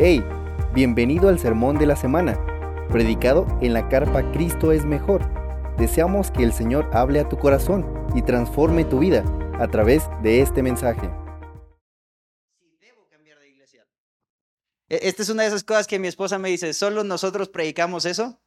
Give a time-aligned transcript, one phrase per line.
[0.00, 0.24] Hey,
[0.74, 2.38] bienvenido al sermón de la semana,
[2.88, 5.28] predicado en la carpa Cristo es mejor.
[5.76, 9.24] Deseamos que el Señor hable a tu corazón y transforme tu vida
[9.58, 11.10] a través de este mensaje.
[14.88, 18.04] E- Esta es una de esas cosas que mi esposa me dice, solo nosotros predicamos
[18.04, 18.40] eso,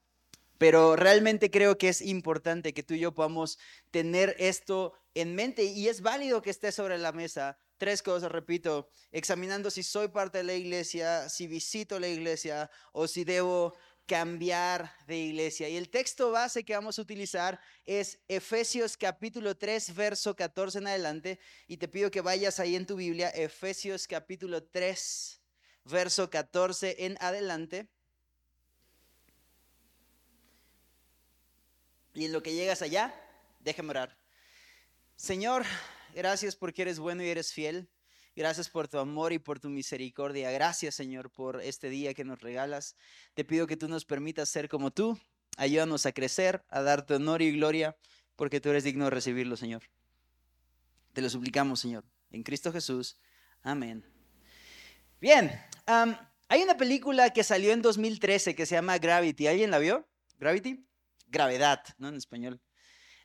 [0.57, 3.59] pero realmente creo que es importante que tú y yo podamos
[3.91, 7.57] tener esto en mente y es válido que esté sobre la mesa.
[7.81, 13.07] Tres cosas, repito, examinando si soy parte de la iglesia, si visito la iglesia o
[13.07, 13.73] si debo
[14.05, 15.67] cambiar de iglesia.
[15.67, 20.85] Y el texto base que vamos a utilizar es Efesios capítulo 3, verso 14 en
[20.85, 21.39] adelante.
[21.65, 25.41] Y te pido que vayas ahí en tu Biblia, Efesios capítulo 3,
[25.85, 27.89] verso 14 en adelante.
[32.13, 33.11] Y en lo que llegas allá,
[33.59, 34.15] déjame orar.
[35.15, 35.65] Señor,
[36.15, 37.89] gracias porque eres bueno y eres fiel.
[38.35, 40.51] Gracias por tu amor y por tu misericordia.
[40.51, 42.95] Gracias, Señor, por este día que nos regalas.
[43.33, 45.19] Te pido que tú nos permitas ser como tú.
[45.57, 47.97] Ayúdanos a crecer, a darte honor y gloria,
[48.37, 49.83] porque tú eres digno de recibirlo, Señor.
[51.11, 52.05] Te lo suplicamos, Señor.
[52.29, 53.17] En Cristo Jesús.
[53.61, 54.05] Amén.
[55.19, 55.51] Bien,
[55.85, 59.47] hay una película que salió en 2013 que se llama Gravity.
[59.47, 60.07] ¿Alguien la vio?
[60.39, 60.87] ¿Gravity?
[61.27, 62.07] Gravedad, ¿no?
[62.07, 62.61] En español.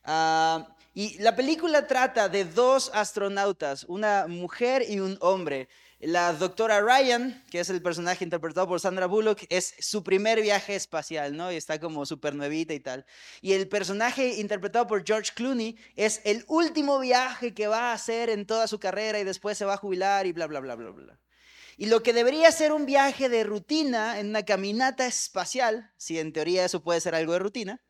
[0.09, 5.69] Ah, y la película trata de dos astronautas, una mujer y un hombre.
[5.99, 10.77] La doctora Ryan, que es el personaje interpretado por Sandra Bullock, es su primer viaje
[10.77, 11.51] espacial, ¿no?
[11.51, 13.05] Y está como súper nuevita y tal.
[13.41, 18.31] Y el personaje interpretado por George Clooney es el último viaje que va a hacer
[18.31, 20.91] en toda su carrera y después se va a jubilar y bla, bla, bla, bla,
[20.91, 21.19] bla.
[21.77, 26.33] Y lo que debería ser un viaje de rutina en una caminata espacial, si en
[26.33, 27.83] teoría eso puede ser algo de rutina,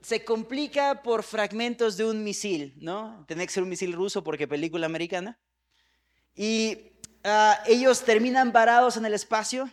[0.00, 3.24] se complica por fragmentos de un misil, ¿no?
[3.26, 5.38] Tiene que ser un misil ruso porque película americana.
[6.34, 6.92] Y
[7.24, 9.70] ah, ellos terminan varados en el espacio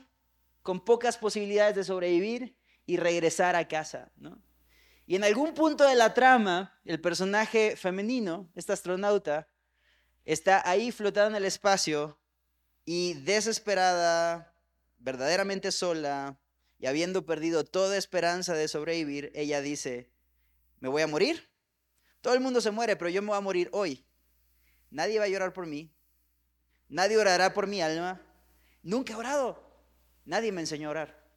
[0.62, 4.42] con pocas posibilidades de sobrevivir y regresar a casa, ¿no?
[5.06, 9.50] Y en algún punto de la trama, el personaje femenino, esta astronauta,
[10.24, 12.20] está ahí flotando en el espacio
[12.86, 14.56] y desesperada,
[15.00, 16.40] verdaderamente sola,
[16.82, 20.10] y habiendo perdido toda esperanza de sobrevivir, ella dice,
[20.80, 21.48] ¿me voy a morir?
[22.22, 24.04] Todo el mundo se muere, pero yo me voy a morir hoy.
[24.90, 25.94] Nadie va a llorar por mí.
[26.90, 28.20] Nadie orará por mi alma.
[28.82, 29.62] Nunca he orado.
[30.26, 31.32] Nadie me enseñó a orar.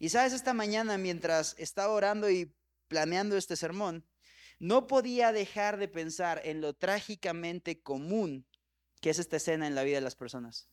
[0.00, 2.52] Y sabes, esta mañana mientras estaba orando y
[2.88, 4.04] planeando este sermón,
[4.58, 8.48] no podía dejar de pensar en lo trágicamente común
[9.00, 10.68] que es esta escena en la vida de las personas.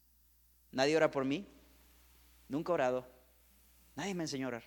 [0.72, 1.48] Nadie ora por mí.
[2.48, 3.17] Nunca he orado.
[3.98, 4.64] Nadie me enseñó a orar.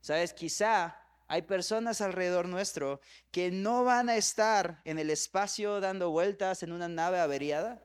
[0.00, 3.00] Sabes, quizá hay personas alrededor nuestro
[3.30, 7.84] que no van a estar en el espacio dando vueltas en una nave averiada,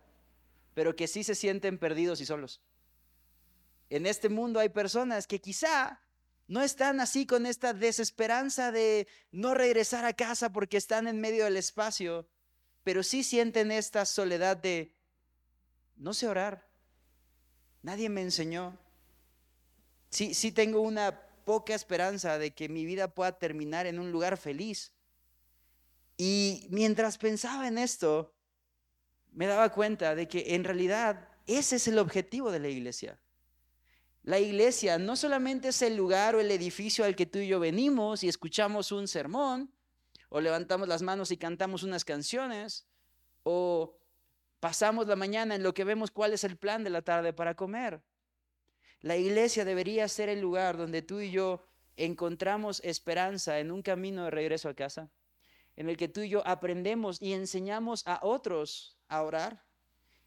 [0.73, 2.61] pero que sí se sienten perdidos y solos.
[3.89, 6.01] En este mundo hay personas que quizá
[6.47, 11.43] no están así con esta desesperanza de no regresar a casa porque están en medio
[11.43, 12.25] del espacio,
[12.85, 14.95] pero sí sienten esta soledad de
[15.97, 16.69] no sé orar.
[17.81, 18.79] Nadie me enseñó.
[20.09, 24.37] Sí, sí tengo una poca esperanza de que mi vida pueda terminar en un lugar
[24.37, 24.93] feliz.
[26.17, 28.33] Y mientras pensaba en esto,
[29.31, 33.19] me daba cuenta de que en realidad ese es el objetivo de la iglesia.
[34.23, 37.59] La iglesia no solamente es el lugar o el edificio al que tú y yo
[37.59, 39.73] venimos y escuchamos un sermón,
[40.29, 42.85] o levantamos las manos y cantamos unas canciones,
[43.43, 43.97] o
[44.59, 47.55] pasamos la mañana en lo que vemos cuál es el plan de la tarde para
[47.55, 48.03] comer.
[49.01, 51.63] La iglesia debería ser el lugar donde tú y yo
[51.95, 55.09] encontramos esperanza en un camino de regreso a casa,
[55.77, 59.65] en el que tú y yo aprendemos y enseñamos a otros a orar,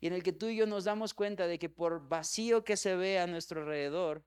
[0.01, 2.77] y en el que tú y yo nos damos cuenta de que por vacío que
[2.77, 4.25] se ve a nuestro alrededor,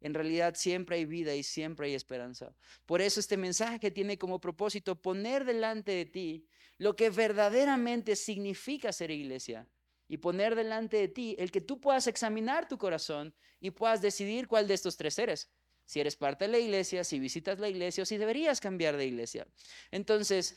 [0.00, 2.54] en realidad siempre hay vida y siempre hay esperanza.
[2.84, 6.46] Por eso este mensaje tiene como propósito poner delante de ti
[6.76, 9.66] lo que verdaderamente significa ser iglesia
[10.08, 14.46] y poner delante de ti el que tú puedas examinar tu corazón y puedas decidir
[14.46, 15.50] cuál de estos tres eres.
[15.84, 19.06] Si eres parte de la iglesia, si visitas la iglesia o si deberías cambiar de
[19.06, 19.46] iglesia.
[19.90, 20.56] Entonces,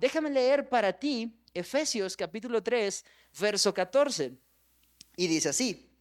[0.00, 3.04] déjame leer para ti Efesios capítulo 3,
[3.40, 4.32] verso 14.
[5.16, 5.93] Y dice así.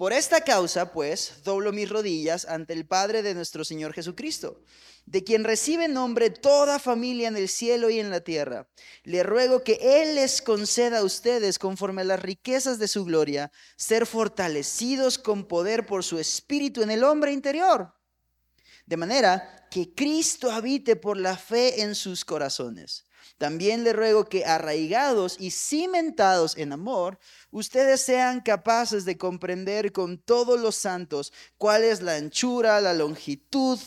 [0.00, 4.62] Por esta causa, pues, doblo mis rodillas ante el Padre de nuestro Señor Jesucristo,
[5.04, 8.66] de quien recibe nombre toda familia en el cielo y en la tierra.
[9.04, 13.52] Le ruego que Él les conceda a ustedes, conforme a las riquezas de su gloria,
[13.76, 17.92] ser fortalecidos con poder por su espíritu en el hombre interior,
[18.86, 23.04] de manera que Cristo habite por la fe en sus corazones
[23.38, 27.18] También le ruego que arraigados y cimentados en amor,
[27.50, 33.78] ustedes sean capaces de comprender con todos los santos cuál es la anchura, la longitud,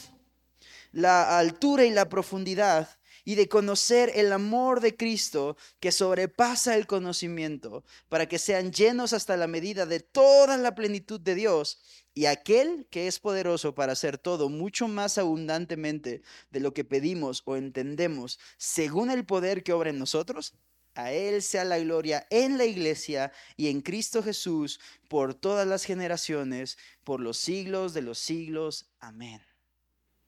[0.92, 2.90] la altura y la profundidad
[3.26, 9.14] y de conocer el amor de Cristo que sobrepasa el conocimiento, para que sean llenos
[9.14, 11.80] hasta la medida de toda la plenitud de Dios.
[12.14, 16.22] Y aquel que es poderoso para hacer todo mucho más abundantemente
[16.52, 20.54] de lo que pedimos o entendemos, según el poder que obra en nosotros,
[20.96, 25.86] a Él sea la gloria en la iglesia y en Cristo Jesús por todas las
[25.86, 28.92] generaciones, por los siglos de los siglos.
[29.00, 29.42] Amén.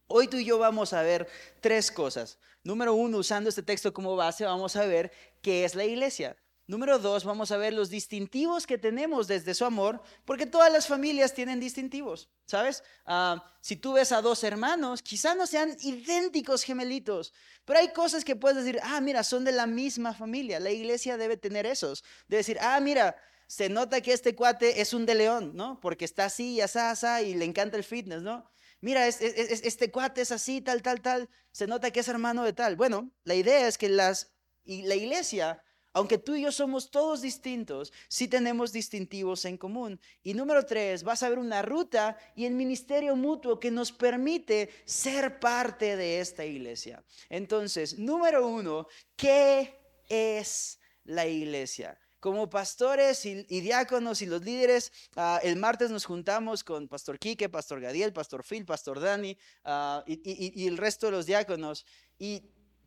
[0.08, 1.28] Hoy tú y yo vamos a ver
[1.62, 2.40] tres cosas.
[2.64, 5.12] Número uno, usando este texto como base, vamos a ver
[5.44, 6.36] qué es la iglesia.
[6.68, 10.88] Número dos, vamos a ver los distintivos que tenemos desde su amor, porque todas las
[10.88, 12.84] familias tienen distintivos, ¿sabes?
[13.06, 17.34] Ah, si tú ves a dos hermanos, quizás no sean idénticos gemelitos,
[17.66, 20.60] pero hay cosas que puedes decir, ah, mira, son de la misma familia.
[20.60, 22.04] La iglesia debe tener esos.
[22.28, 23.16] De decir, ah, mira,
[23.46, 25.80] se nota que este cuate es un de león, ¿no?
[25.80, 28.50] Porque está así y asá, y le encanta el fitness, ¿no?
[28.86, 32.76] mira, este cuate es así, tal, tal, tal, se nota que es hermano de tal.
[32.76, 35.64] Bueno, la idea es que las, y la iglesia,
[35.96, 39.98] aunque tú y yo somos todos distintos, sí tenemos distintivos en común.
[40.24, 44.70] Y número tres, vas a ver una ruta y el ministerio mutuo que nos permite
[44.84, 47.02] ser parte de esta iglesia.
[47.30, 51.98] Entonces, número uno, ¿qué es la iglesia?
[52.20, 57.50] como pastores y, diáconos y los líderes, ah, el martes nos juntamos con Pastor Quique,
[57.50, 61.86] Pastor Gadiel, Pastor Phil, Pastor Dani ah, y, el resto de los diáconos.
[62.18, 62.42] Y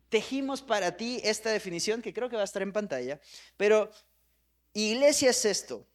[0.09, 3.19] tejimos para ti esta definición que creo que va a estar en pantalla.
[3.57, 3.91] Pero
[4.73, 5.87] iglesia es esto.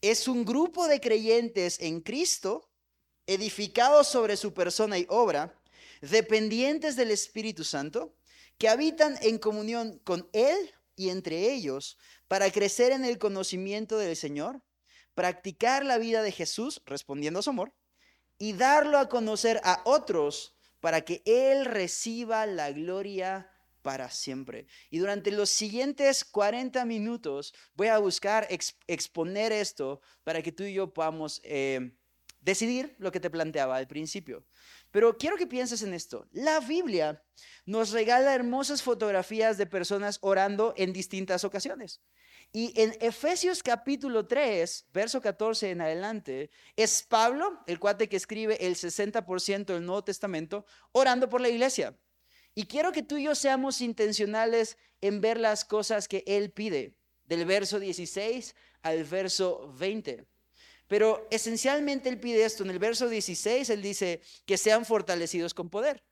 [0.00, 2.70] Es un grupo de creyentes en Cristo,
[3.26, 5.58] edificados sobre su persona y obra,
[6.00, 8.14] dependientes del Espíritu Santo,
[8.58, 11.98] que habitan en comunión con Él y entre ellos
[12.28, 14.62] para crecer en el conocimiento del Señor,
[15.14, 17.74] practicar la vida de Jesús respondiendo a su amor
[18.38, 23.50] y darlo a conocer a otros para que Él reciba la gloria
[23.86, 24.66] para siempre.
[24.90, 28.48] Y durante los siguientes 40 minutos voy a buscar
[28.88, 31.92] exponer esto para que tú y yo podamos eh,
[32.40, 34.44] decidir lo que te planteaba al principio.
[34.90, 36.26] Pero quiero que pienses en esto.
[36.32, 37.22] La Biblia
[37.64, 42.00] nos regala hermosas fotografías de personas orando en distintas ocasiones.
[42.52, 48.66] Y en Efesios capítulo 3, verso 14 en adelante, es Pablo, el cuate que escribe
[48.66, 51.96] el 60% del Nuevo Testamento, orando por la iglesia.
[52.58, 56.96] Y quiero que tú y yo seamos intencionales en ver las cosas que él pide,
[57.26, 60.24] del verso 16 al verso 20.
[60.88, 62.64] Pero esencialmente él pide esto.
[62.64, 66.02] En el verso 16 él dice que sean fortalecidos con poder.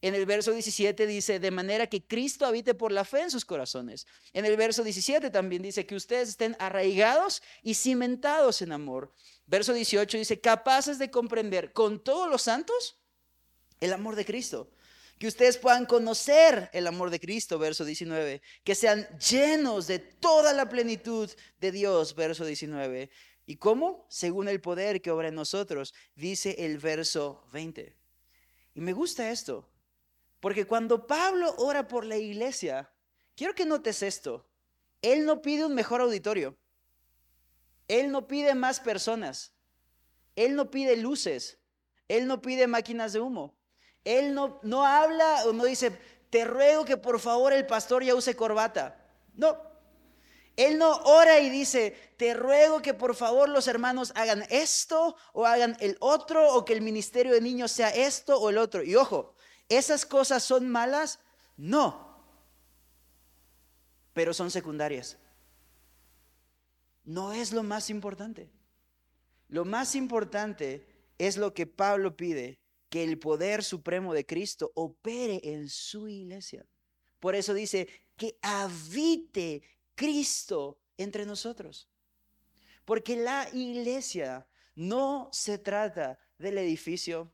[0.00, 3.44] En el verso 17 dice, de manera que Cristo habite por la fe en sus
[3.44, 4.06] corazones.
[4.32, 9.12] En el verso 17 también dice que ustedes estén arraigados y cimentados en amor.
[9.44, 12.96] Verso 18 dice, capaces de comprender con todos los santos
[13.80, 14.70] el amor de Cristo.
[15.20, 18.40] Que ustedes puedan conocer el amor de Cristo, verso 19.
[18.64, 21.30] Que sean llenos de toda la plenitud
[21.60, 23.10] de Dios, verso 19.
[23.44, 24.06] ¿Y cómo?
[24.08, 27.94] Según el poder que obra en nosotros, dice el verso 20.
[28.72, 29.68] Y me gusta esto,
[30.40, 32.90] porque cuando Pablo ora por la iglesia,
[33.36, 34.48] quiero que notes esto.
[35.02, 36.56] Él no pide un mejor auditorio.
[37.88, 39.52] Él no pide más personas.
[40.34, 41.58] Él no pide luces.
[42.08, 43.59] Él no pide máquinas de humo.
[44.04, 45.90] Él no, no habla o no dice,
[46.30, 49.04] te ruego que por favor el pastor ya use corbata.
[49.34, 49.58] No,
[50.56, 55.46] él no ora y dice, te ruego que por favor los hermanos hagan esto o
[55.46, 58.82] hagan el otro o que el ministerio de niños sea esto o el otro.
[58.82, 59.34] Y ojo,
[59.70, 61.18] ¿esas cosas son malas?
[61.56, 62.22] No,
[64.12, 65.16] pero son secundarias.
[67.04, 68.50] No es lo más importante.
[69.48, 72.59] Lo más importante es lo que Pablo pide,
[72.90, 76.66] que el poder supremo de Cristo opere en su iglesia.
[77.20, 79.62] Por eso dice que habite
[79.94, 81.88] Cristo entre nosotros.
[82.84, 87.32] Porque la iglesia no se trata del edificio,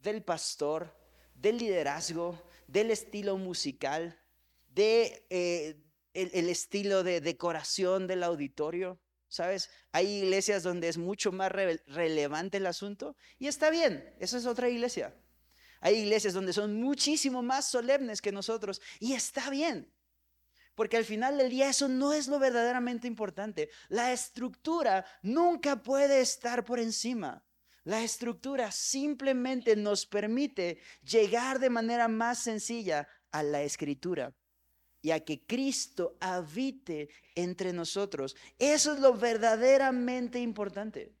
[0.00, 0.96] del pastor,
[1.34, 4.20] del liderazgo, del estilo musical,
[4.68, 5.76] de eh,
[6.12, 9.00] el, estilo de decoración del auditorio.
[9.34, 9.68] ¿Sabes?
[9.90, 14.68] Hay iglesias donde es mucho más relevante el asunto y está bien, esa es otra
[14.68, 15.12] iglesia.
[15.80, 19.92] Hay iglesias donde son muchísimo más solemnes que nosotros y está bien.
[20.76, 23.70] Porque al final del día eso no es lo verdaderamente importante.
[23.88, 27.44] La estructura nunca puede estar por encima.
[27.82, 34.32] La estructura simplemente nos permite llegar de manera más sencilla a la escritura.
[35.04, 38.34] Y a que Cristo habite entre nosotros.
[38.58, 41.12] Eso es lo verdaderamente importante.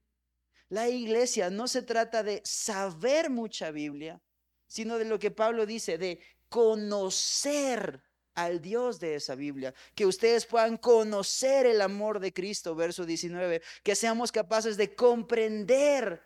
[0.70, 4.22] La iglesia no se trata de saber mucha Biblia,
[4.66, 10.46] sino de lo que Pablo dice, de conocer al Dios de esa Biblia, que ustedes
[10.46, 16.22] puedan conocer el amor de Cristo, verso 19, que seamos capaces de comprender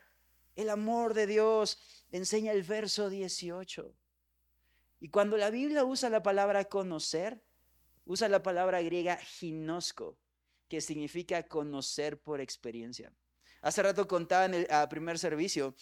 [0.54, 1.76] el amor de Dios,
[2.12, 3.92] enseña el verso 18.
[5.00, 7.42] Y cuando la Biblia usa la palabra conocer,
[8.08, 10.18] usa la palabra griega ginosco,
[10.66, 13.12] que significa conocer por experiencia.
[13.60, 15.74] Hace rato contaba en el primer servicio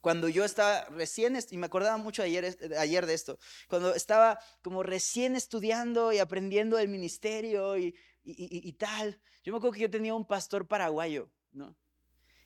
[0.00, 3.38] cuando yo estaba recién, y me acordaba mucho ayer, ayer de esto,
[3.68, 9.74] cuando estaba como recién estudiando y aprendiendo el ministerio y, y, tal, yo me acuerdo
[9.74, 11.76] que yo tenía un pastor paraguayo, ¿no?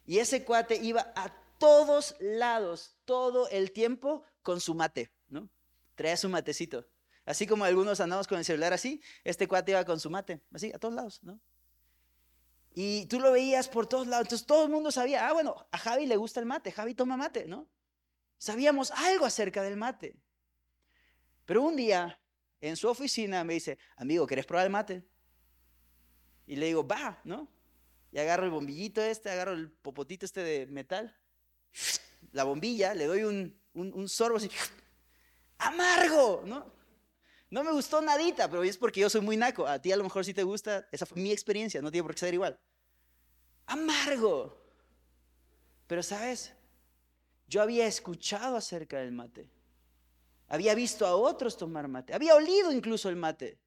[0.06, 5.48] Y ese cuate iba a todos lados, todo el tiempo, con su mate, ¿no?
[5.94, 6.86] Traía su matecito.
[7.24, 10.70] Así como algunos andamos con el celular así, este cuate iba con su mate, así,
[10.74, 11.40] a todos lados, ¿no?
[12.74, 14.26] Y tú lo veías por todos lados.
[14.26, 17.16] Entonces todo el mundo sabía, ah, bueno, a Javi le gusta el mate, Javi toma
[17.16, 17.68] mate, ¿no?
[18.36, 20.16] Sabíamos algo acerca del mate.
[21.46, 22.20] Pero un día
[22.60, 25.04] en su oficina me dice, amigo, ¿querés probar el mate?
[26.46, 27.48] Y le digo, va, ¿no?
[28.10, 31.16] Y agarro el bombillito este, agarro el popotito este de metal,
[32.32, 34.50] la bombilla, le doy un, un sorbo así,
[35.58, 36.83] amargo, ¿no?
[37.54, 39.64] No me gustó nadita, pero es porque yo soy muy naco.
[39.64, 40.88] A ti a lo mejor sí te gusta.
[40.90, 42.58] Esa fue mi experiencia, no tiene por qué ser igual.
[43.66, 44.60] Amargo.
[45.86, 46.52] Pero sabes,
[47.46, 49.48] yo había escuchado acerca del mate.
[50.48, 52.12] Había visto a otros tomar mate.
[52.12, 53.60] Había olido incluso el mate.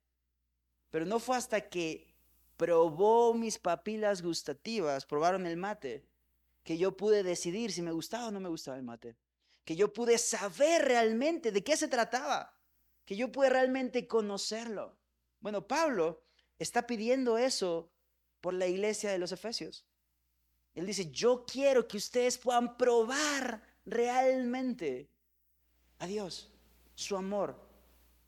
[0.91, 2.13] Pero no fue hasta que
[2.57, 6.05] probó mis papilas gustativas, probaron el mate,
[6.65, 9.15] que yo pude decidir si me gustaba o no me gustaba el mate.
[9.63, 12.56] Que yo pude saber realmente de qué se trataba
[13.07, 14.97] que yo pueda realmente conocerlo.
[15.39, 16.21] Bueno, Pablo
[16.59, 17.89] está pidiendo eso
[18.41, 19.85] por la iglesia de los Efesios.
[20.75, 25.09] Él dice, yo quiero que ustedes puedan probar realmente
[25.99, 26.51] a Dios,
[26.95, 27.57] su amor,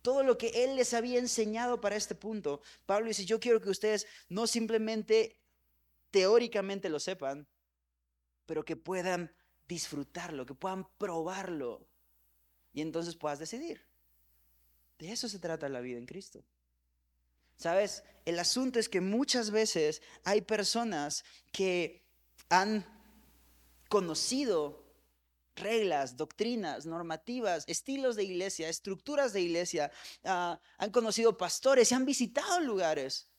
[0.01, 2.61] todo lo que Él les había enseñado para este punto.
[2.85, 5.41] Pablo dice, yo quiero que ustedes no simplemente
[6.09, 7.49] teóricamente lo sepan,
[8.45, 9.35] pero que puedan
[9.67, 11.85] disfrutarlo, que puedan probarlo
[12.71, 13.88] y entonces puedas decidir.
[14.99, 16.43] De eso se trata la vida en Cristo.
[17.55, 18.03] ¿Sabes?
[18.25, 22.05] El asunto es que muchas veces hay personas que
[22.49, 22.85] han
[23.87, 24.85] conocido
[25.55, 29.91] reglas, doctrinas, normativas, estilos de iglesia, estructuras de iglesia,
[30.23, 33.29] ah, han conocido pastores y han visitado lugares,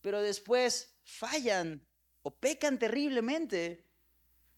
[0.00, 1.84] pero después fallan
[2.22, 3.84] o pecan terriblemente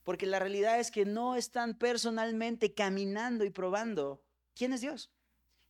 [0.05, 4.23] porque la realidad es que no están personalmente caminando y probando
[4.55, 5.11] quién es Dios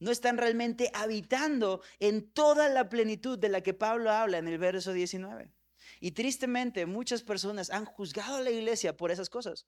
[0.01, 4.59] no están realmente habitando en toda la plenitud de la que Pablo habla en el
[4.59, 5.53] verso 19.
[6.01, 9.67] Y tristemente muchas personas han juzgado a la iglesia por esas cosas.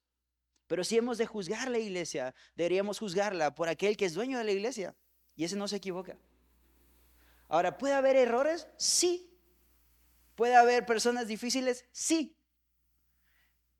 [0.66, 4.44] Pero si hemos de juzgar la iglesia, deberíamos juzgarla por aquel que es dueño de
[4.44, 4.94] la iglesia.
[5.34, 6.16] Y ese no se equivoca.
[7.49, 8.68] Ahora, ¿puede haber errores?
[8.76, 9.37] Sí.
[10.37, 11.84] ¿Puede haber personas difíciles?
[11.90, 12.37] Sí.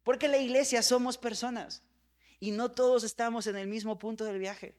[0.03, 1.85] Porque la iglesia somos personas.
[2.41, 4.75] Y no todos estamos en el mismo punto del viaje.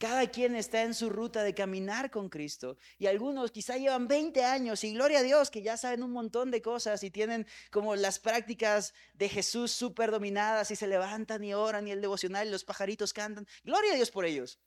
[0.00, 2.78] Cada quien está en su ruta de caminar con Cristo.
[2.98, 6.50] Y algunos quizá llevan 20 años y gloria a Dios que ya saben un montón
[6.50, 11.52] de cosas y tienen como las prácticas de Jesús súper dominadas y se levantan y
[11.52, 13.46] oran y el devocional y los pajaritos cantan.
[13.62, 14.58] Gloria a Dios por ellos.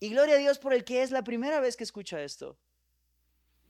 [0.00, 2.56] Y gloria a Dios por el que es la primera vez que escucha esto.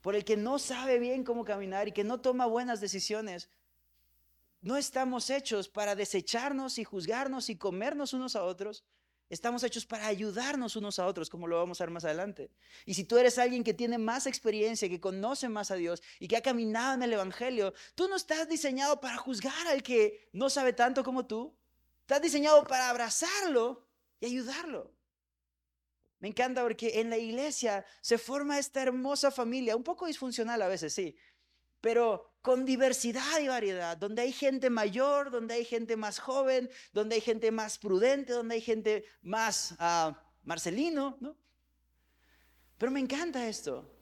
[0.02, 3.50] Por el que no sabe bien cómo caminar y que no toma buenas decisiones.
[4.61, 8.85] No estamos hechos para desecharnos y juzgarnos y comernos unos a otros
[9.30, 12.50] Estamos hechos para ayudarnos unos a otros, como lo vamos a ver más adelante.
[12.87, 16.28] Y si tú eres alguien que tiene más experiencia, que conoce más a Dios y
[16.28, 20.49] que ha caminado en el Evangelio, tú no estás diseñado para juzgar al que no
[20.49, 21.54] sabe tanto como tú.
[22.00, 23.87] Estás diseñado para abrazarlo
[24.18, 24.94] y ayudarlo.
[26.20, 30.68] Me encanta porque en la iglesia se forma esta hermosa familia, un poco disfuncional a
[30.68, 31.14] veces, sí,
[31.80, 37.16] pero con diversidad y variedad, donde hay gente mayor, donde hay gente más joven, donde
[37.16, 41.37] hay gente más prudente, donde hay gente más ah, marcelino, ¿no?
[42.78, 43.92] Pero me encanta esto.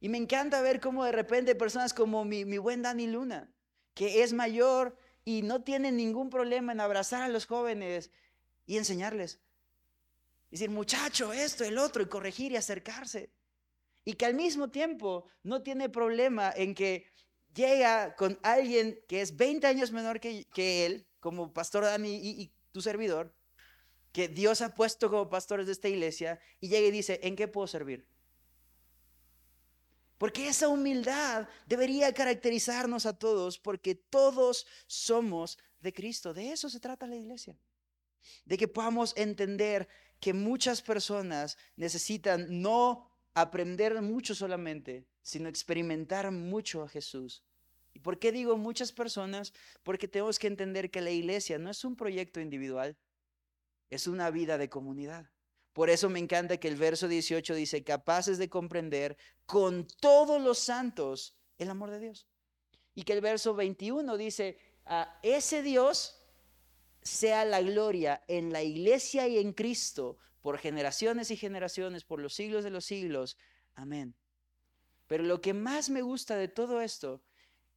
[0.00, 3.50] Y me encanta ver cómo de repente personas como mi, mi buen Dani Luna,
[3.94, 8.10] que es mayor y no tiene ningún problema en abrazar a los jóvenes
[8.66, 9.40] y enseñarles.
[10.50, 13.30] Decir, muchacho, esto, el otro, y corregir y acercarse
[14.04, 17.06] y que al mismo tiempo no tiene problema en que
[17.54, 22.52] llega con alguien que es 20 años menor que, él, como pastor Dani y, y,
[22.72, 23.32] tu servidor,
[24.12, 27.46] que Dios ha puesto como pastores de esta iglesia, y llega y dice, ¿en qué
[27.46, 28.06] puedo servir?
[30.18, 36.32] Porque esa humildad debería caracterizarnos a todos, porque todos somos de Cristo.
[36.34, 37.56] De eso se trata la iglesia.
[38.44, 39.88] De que podamos entender
[40.20, 47.44] que muchas personas necesitan no aprender mucho solamente, sino experimentar mucho a Jesús.
[47.92, 49.52] ¿Y por qué digo muchas personas?
[49.82, 52.96] Porque tenemos que entender que la iglesia no es un proyecto individual,
[53.90, 55.30] es una vida de comunidad.
[55.72, 60.58] Por eso me encanta que el verso 18 dice, capaces de comprender con todos los
[60.58, 62.28] santos el amor de Dios.
[62.94, 66.20] Y que el verso 21 dice, a ese Dios
[67.02, 72.34] sea la gloria en la iglesia y en Cristo por generaciones y generaciones, por los
[72.34, 73.38] siglos de los siglos.
[73.74, 74.14] Amén.
[75.06, 77.22] Pero lo que más me gusta de todo esto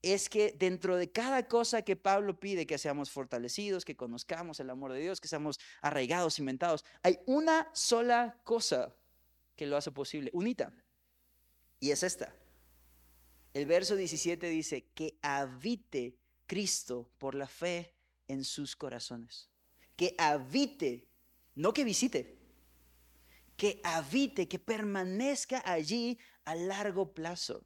[0.02, 4.70] es que dentro de cada cosa que Pablo pide, que seamos fortalecidos, que conozcamos el
[4.70, 8.94] amor de Dios, que seamos arraigados, cimentados, hay una sola cosa
[9.56, 10.74] que lo hace posible, unita.
[11.80, 12.36] Y es esta.
[13.54, 17.94] El verso 17 dice, que habite Cristo por la fe
[18.28, 19.50] en sus corazones.
[19.96, 21.08] Que habite,
[21.56, 22.37] no que visite,
[23.58, 27.66] que habite, que permanezca allí a largo plazo.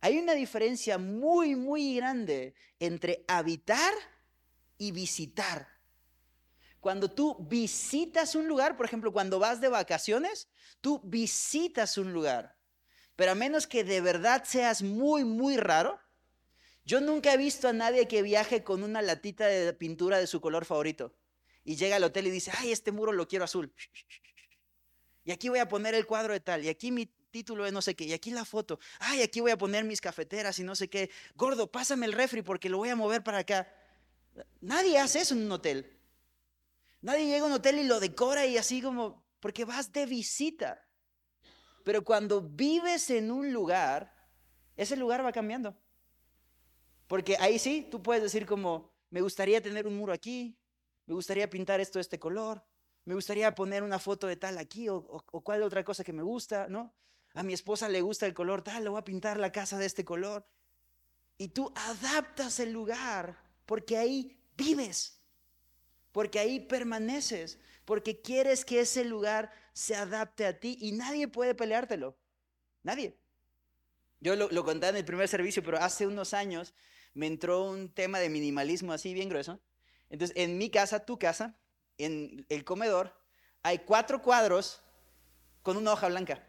[0.00, 3.92] Hay una diferencia muy, muy grande entre habitar
[4.78, 5.68] y visitar.
[6.80, 10.48] Cuando tú visitas un lugar, por ejemplo, cuando vas de vacaciones,
[10.80, 12.56] tú visitas un lugar.
[13.16, 15.98] Pero a menos que de verdad seas muy, muy raro,
[16.84, 20.40] yo nunca he visto a nadie que viaje con una latita de pintura de su
[20.40, 21.14] color favorito
[21.64, 23.74] y llega al hotel y dice, ay, este muro lo quiero azul.
[25.26, 27.82] Y aquí voy a poner el cuadro de tal, y aquí mi título de no
[27.82, 28.78] sé qué, y aquí la foto.
[29.00, 31.10] Ay, aquí voy a poner mis cafeteras y no sé qué.
[31.34, 33.68] Gordo, pásame el refri porque lo voy a mover para acá.
[34.60, 35.98] Nadie hace eso en un hotel.
[37.02, 40.86] Nadie llega a un hotel y lo decora y así como, porque vas de visita.
[41.82, 44.14] Pero cuando vives en un lugar,
[44.76, 45.76] ese lugar va cambiando.
[47.08, 50.56] Porque ahí sí, tú puedes decir como, me gustaría tener un muro aquí,
[51.06, 52.64] me gustaría pintar esto de este color,
[53.06, 56.24] me gustaría poner una foto de tal aquí o, o, cuál otra cosa que me
[56.24, 56.92] gusta, ¿no?
[57.34, 59.86] A mi esposa le gusta el color tal, le voy a pintar la casa de
[59.86, 60.44] este color.
[61.38, 65.20] Y tú adaptas el lugar porque ahí vives,
[66.10, 71.54] porque ahí permaneces, porque quieres que ese lugar se adapte a ti y nadie puede
[71.54, 72.18] peleártelo.
[72.82, 73.16] Nadie.
[74.18, 76.74] Yo lo, lo conté en el primer servicio, pero hace unos años
[77.14, 79.60] me entró un tema de minimalismo así bien grueso.
[80.10, 81.56] Entonces, en mi casa, tu casa,
[81.98, 83.14] en el comedor,
[83.62, 84.82] hay cuatro cuadros
[85.62, 86.46] con una hoja blanca.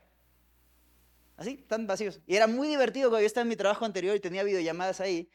[1.36, 2.20] Así, tan vacíos.
[2.26, 5.30] Y era muy divertido cuando yo estaba en mi trabajo anterior y tenía videollamadas ahí,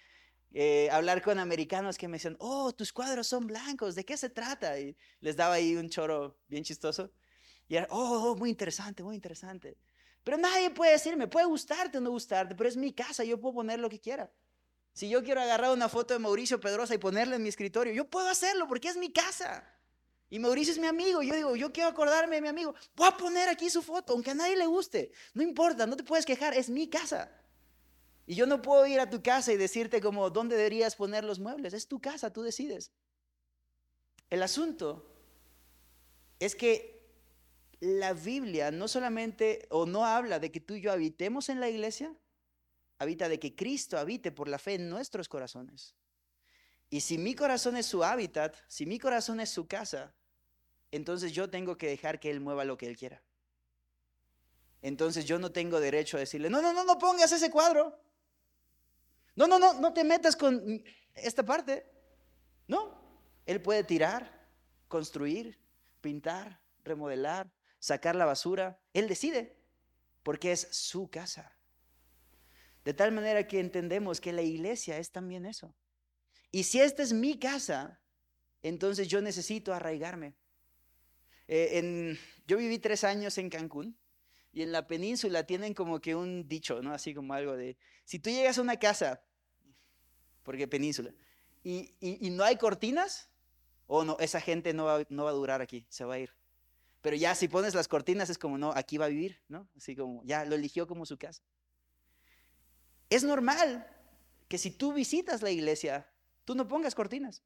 [0.53, 4.29] eh, hablar con americanos que me decían, oh, tus cuadros son blancos, ¿de qué se
[4.29, 4.79] trata?
[4.79, 7.13] Y les daba ahí un choro bien chistoso.
[7.69, 9.79] Y era, oh, oh muy interesante, muy interesante.
[10.25, 13.55] Pero nadie puede decirme, puede gustarte o no gustarte, pero es mi casa, yo puedo
[13.55, 14.31] poner lo que quiera.
[14.93, 18.09] Si yo quiero agarrar una foto de Mauricio Pedrosa y ponerla en mi escritorio, yo
[18.09, 19.72] puedo hacerlo porque es mi casa.
[20.33, 21.21] Y Mauricio es mi amigo.
[21.21, 22.75] Yo digo, yo quiero acordarme de mi amigo.
[22.97, 25.13] Voy a poner aquí su foto, aunque a nadie le guste.
[25.35, 27.31] No importa, no te puedes quejar, es mi casa.
[28.27, 31.39] Y yo no puedo ir a tu casa y decirte como dónde deberías poner los
[31.39, 31.75] muebles.
[31.75, 32.93] Es tu casa, tú decides.
[34.31, 35.07] El asunto
[36.39, 37.07] es que
[37.81, 41.69] la Biblia no solamente o no habla de que tú y yo habitemos en la
[41.69, 42.17] iglesia,
[42.99, 45.95] habita de que Cristo habite por la fe en nuestros corazones.
[46.89, 50.15] Y si mi corazón es su hábitat, si mi corazón es su casa,
[50.93, 53.23] entonces yo tengo que dejar que Él mueva lo que Él quiera.
[54.83, 57.99] Entonces yo no tengo derecho a decirle, no, no, no, no pongas ese cuadro.
[59.35, 61.87] No, no, no, no te metas con esta parte.
[62.69, 64.47] No, Él puede tirar,
[64.89, 65.59] construir,
[66.01, 68.79] pintar, remodelar, sacar la basura.
[68.93, 69.57] Él decide,
[70.23, 71.57] porque es su casa.
[72.85, 75.75] De tal manera que entendemos que la iglesia es también eso.
[76.51, 78.01] Y si esta es mi casa,
[78.63, 80.35] entonces yo necesito arraigarme.
[81.49, 83.97] Eh, yo viví tres años en Cancún
[84.53, 86.93] y en la península tienen como que un dicho, ¿no?
[86.93, 89.23] Así como algo de, si tú llegas a una casa,
[90.43, 91.13] porque península,
[91.65, 93.31] y, y, no hay cortinas,
[93.87, 96.35] o no, esa gente no va, no va a durar aquí, se va a ir.
[97.01, 99.69] Pero ya si pones las cortinas es como, no, aquí va a vivir, ¿no?
[99.77, 101.43] Así como, ya lo eligió como su casa.
[103.11, 103.87] Es normal
[104.49, 106.11] que si tú visitas la iglesia,
[106.45, 107.43] tú no pongas cortinas.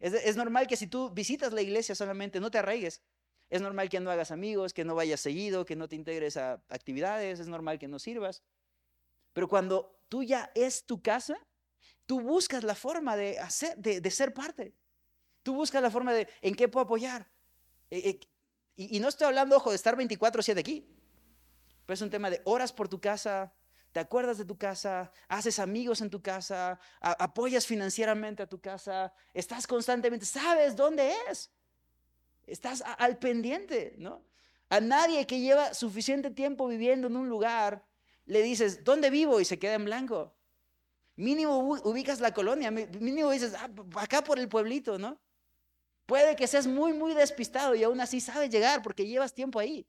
[0.00, 3.02] Es, normal que si tú visitas la iglesia solamente no te arraigues.
[3.50, 6.62] Es normal que no hagas amigos, que no vayas seguido, que no te integres a
[6.68, 8.42] actividades, es normal que no sirvas.
[9.32, 11.36] Pero cuando tú ya es tu casa,
[12.06, 14.74] tú buscas la forma de, hacer, de, ser parte.
[15.42, 17.30] Tú buscas la forma de en qué puedo apoyar.
[17.90, 18.20] Eh,
[18.76, 20.86] y, y, no estoy hablando, ojo, de estar 24-7 aquí.
[21.84, 23.52] Pero es un tema de horas por tu casa,
[23.92, 29.12] te acuerdas de tu casa, haces amigos en tu casa, apoyas financieramente a tu casa,
[29.34, 31.50] estás constantemente, sabes dónde es,
[32.46, 34.22] estás al pendiente, ¿no?
[34.68, 37.84] A nadie que lleva suficiente tiempo viviendo en un lugar,
[38.26, 39.40] le dices, ¿dónde vivo?
[39.40, 40.32] Y se queda en blanco.
[41.16, 45.20] Mínimo ubicas la colonia, mínimo dices, ah, acá por el pueblito, ¿no?
[46.06, 49.86] Puede que seas muy, muy despistado y aún así sabes llegar porque llevas tiempo ahí.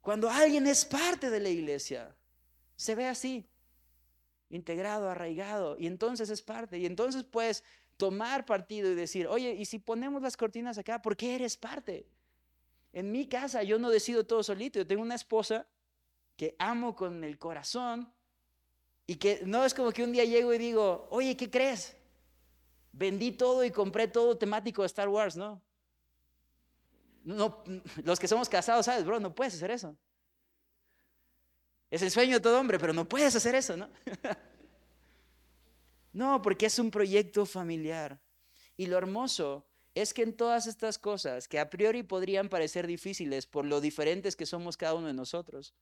[0.00, 2.14] Cuando alguien es parte de la iglesia,
[2.76, 3.48] se ve así,
[4.50, 6.78] integrado, arraigado, y entonces es parte.
[6.78, 7.64] Y entonces puedes
[7.96, 11.00] tomar partido y decir, oye, ¿y si ponemos las cortinas acá?
[11.02, 12.08] ¿Por qué eres parte?
[12.92, 14.78] En mi casa yo no decido todo solito.
[14.78, 15.66] Yo tengo una esposa
[16.36, 18.12] que amo con el corazón
[19.06, 21.96] y que no es como que un día llego y digo, oye, ¿qué crees?
[22.92, 25.60] Vendí todo y compré todo temático de Star Wars, ¿no?
[27.24, 27.64] No,
[28.04, 29.96] los que somos casados, sabes, bro, no puedes hacer eso.
[31.94, 33.88] Es el sueño de todo hombre, pero no puedes hacer eso, ¿no?
[36.12, 38.20] no, porque es un proyecto familiar.
[38.76, 43.46] Y lo hermoso es que en todas estas cosas, que a priori podrían parecer difíciles
[43.46, 45.72] por lo diferentes que somos cada uno de nosotros,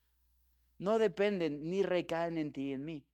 [0.77, 3.07] no dependen ni recaen en ti y en mí.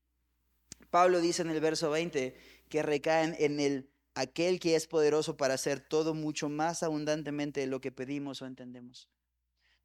[0.90, 2.36] Pablo dice en el verso 20
[2.68, 7.68] que recaen en el aquel que es poderoso para hacer todo mucho más abundantemente de
[7.68, 9.08] lo que pedimos o entendemos.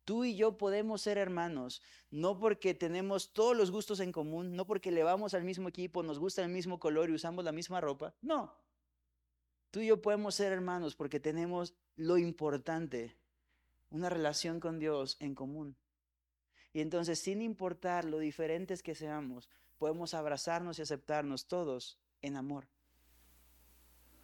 [0.05, 4.65] Tú y yo podemos ser hermanos, no porque tenemos todos los gustos en común, no
[4.65, 7.79] porque le vamos al mismo equipo, nos gusta el mismo color y usamos la misma
[7.79, 8.13] ropa.
[8.21, 8.53] No.
[9.71, 13.15] Tú y yo podemos ser hermanos porque tenemos lo importante,
[13.89, 15.77] una relación con Dios en común.
[16.73, 22.67] Y entonces, sin importar lo diferentes que seamos, podemos abrazarnos y aceptarnos todos en amor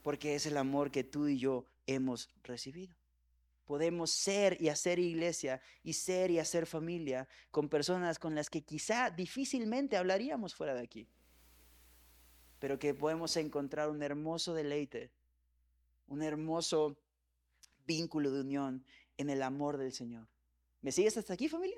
[0.02, 2.99] porque es el amor que tú y yo hemos recibido.
[3.70, 8.64] Podemos ser y hacer iglesia y ser y hacer familia con personas con las que
[8.64, 11.08] quizá difícilmente hablaríamos fuera de aquí,
[12.58, 15.12] pero que podemos encontrar un hermoso deleite,
[16.08, 16.98] un hermoso
[17.86, 18.84] vínculo de unión
[19.20, 20.28] en el amor del Señor.
[20.82, 21.78] ¿Me sigues hasta aquí, familia?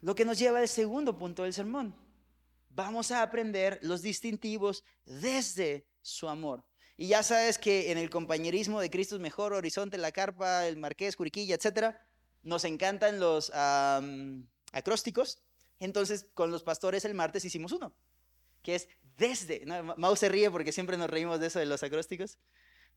[0.00, 1.94] Lo que nos lleva al segundo punto del sermón
[2.70, 6.67] vamos a aprender los distintivos desde su amor.
[7.00, 10.76] Y ya sabes que en el compañerismo de Cristo es mejor, Horizonte, La Carpa, el
[10.76, 12.04] Marqués, Curiquilla, etcétera,
[12.42, 13.52] nos encantan los
[14.72, 15.38] acrósticos.
[15.78, 17.94] Entonces, con los pastores el martes hicimos uno,
[18.62, 19.64] que es desde.
[19.96, 22.36] Mau se ríe porque siempre nos reímos de eso de los acrósticos,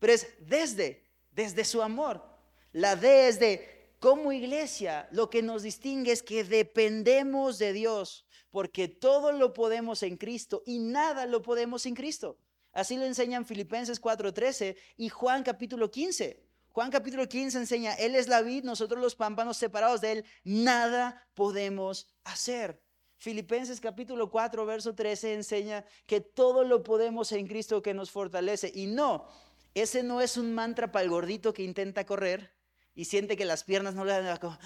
[0.00, 2.24] pero es desde, desde su amor.
[2.72, 8.26] La D es de como iglesia, lo que nos distingue es que dependemos de Dios,
[8.50, 12.36] porque todo lo podemos en Cristo y nada lo podemos sin Cristo.
[12.72, 16.42] Así lo enseñan Filipenses 4:13 y Juan capítulo 15.
[16.70, 21.28] Juan capítulo 15 enseña, Él es la vid, nosotros los pámpanos separados de Él, nada
[21.34, 22.80] podemos hacer.
[23.18, 28.72] Filipenses capítulo 4, verso 13 enseña que todo lo podemos en Cristo que nos fortalece.
[28.74, 29.28] Y no,
[29.74, 32.61] ese no es un mantra para el gordito que intenta correr
[32.94, 34.58] y siente que las piernas no le dan como,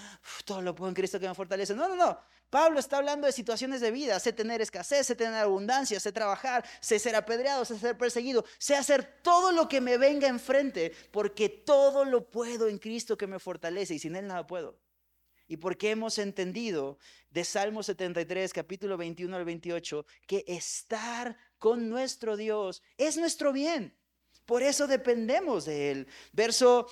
[0.44, 1.74] todo lo puedo en Cristo que me fortalece.
[1.74, 2.18] No, no, no.
[2.50, 4.18] Pablo está hablando de situaciones de vida.
[4.20, 8.76] Sé tener escasez, sé tener abundancia, sé trabajar, sé ser apedreado, sé ser perseguido, sé
[8.76, 13.38] hacer todo lo que me venga enfrente, porque todo lo puedo en Cristo que me
[13.38, 14.78] fortalece y sin Él nada puedo.
[15.48, 16.98] Y porque hemos entendido
[17.30, 23.96] de Salmo 73, capítulo 21 al 28, que estar con nuestro Dios es nuestro bien.
[24.46, 26.06] Por eso dependemos de Él.
[26.32, 26.86] Verso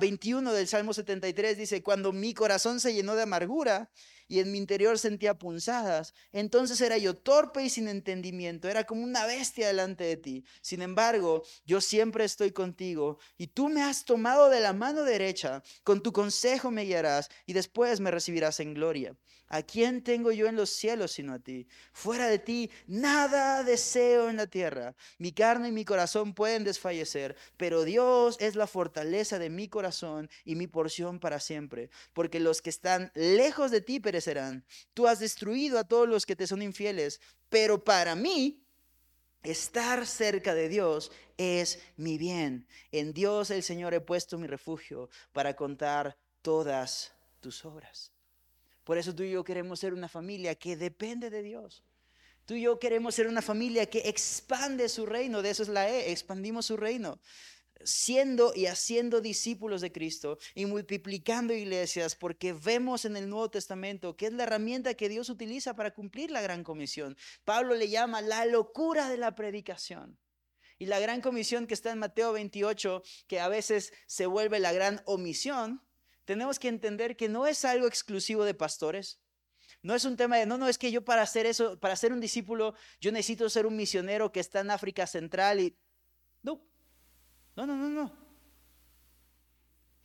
[0.00, 3.90] 21 ah, del Salmo 73 dice, cuando mi corazón se llenó de amargura
[4.28, 9.02] y en mi interior sentía punzadas, entonces era yo torpe y sin entendimiento, era como
[9.02, 10.44] una bestia delante de ti.
[10.62, 15.62] Sin embargo, yo siempre estoy contigo y tú me has tomado de la mano derecha,
[15.82, 19.14] con tu consejo me guiarás y después me recibirás en gloria.
[19.52, 21.66] ¿A quién tengo yo en los cielos sino a ti?
[21.92, 24.94] Fuera de ti, nada deseo en la tierra.
[25.18, 30.30] Mi carne y mi corazón pueden desfallecer, pero Dios es la fortaleza de mi corazón
[30.46, 31.90] y mi porción para siempre.
[32.14, 34.64] Porque los que están lejos de ti perecerán.
[34.94, 38.58] Tú has destruido a todos los que te son infieles, pero para mí
[39.42, 42.68] Estar cerca de Dios es mi bien.
[42.92, 48.11] En Dios el Señor he puesto mi refugio para contar todas tus obras.
[48.84, 51.84] Por eso tú y yo queremos ser una familia que depende de Dios.
[52.44, 55.42] Tú y yo queremos ser una familia que expande su reino.
[55.42, 57.20] De eso es la E, expandimos su reino.
[57.84, 64.16] Siendo y haciendo discípulos de Cristo y multiplicando iglesias, porque vemos en el Nuevo Testamento
[64.16, 67.16] que es la herramienta que Dios utiliza para cumplir la gran comisión.
[67.44, 70.18] Pablo le llama la locura de la predicación.
[70.78, 74.72] Y la gran comisión que está en Mateo 28, que a veces se vuelve la
[74.72, 75.80] gran omisión,
[76.24, 79.20] tenemos que entender que no es algo exclusivo de pastores.
[79.82, 82.12] No es un tema de, no, no, es que yo para hacer eso, para ser
[82.12, 85.76] un discípulo, yo necesito ser un misionero que está en África Central y...
[86.42, 86.64] No,
[87.56, 88.22] no, no, no, no.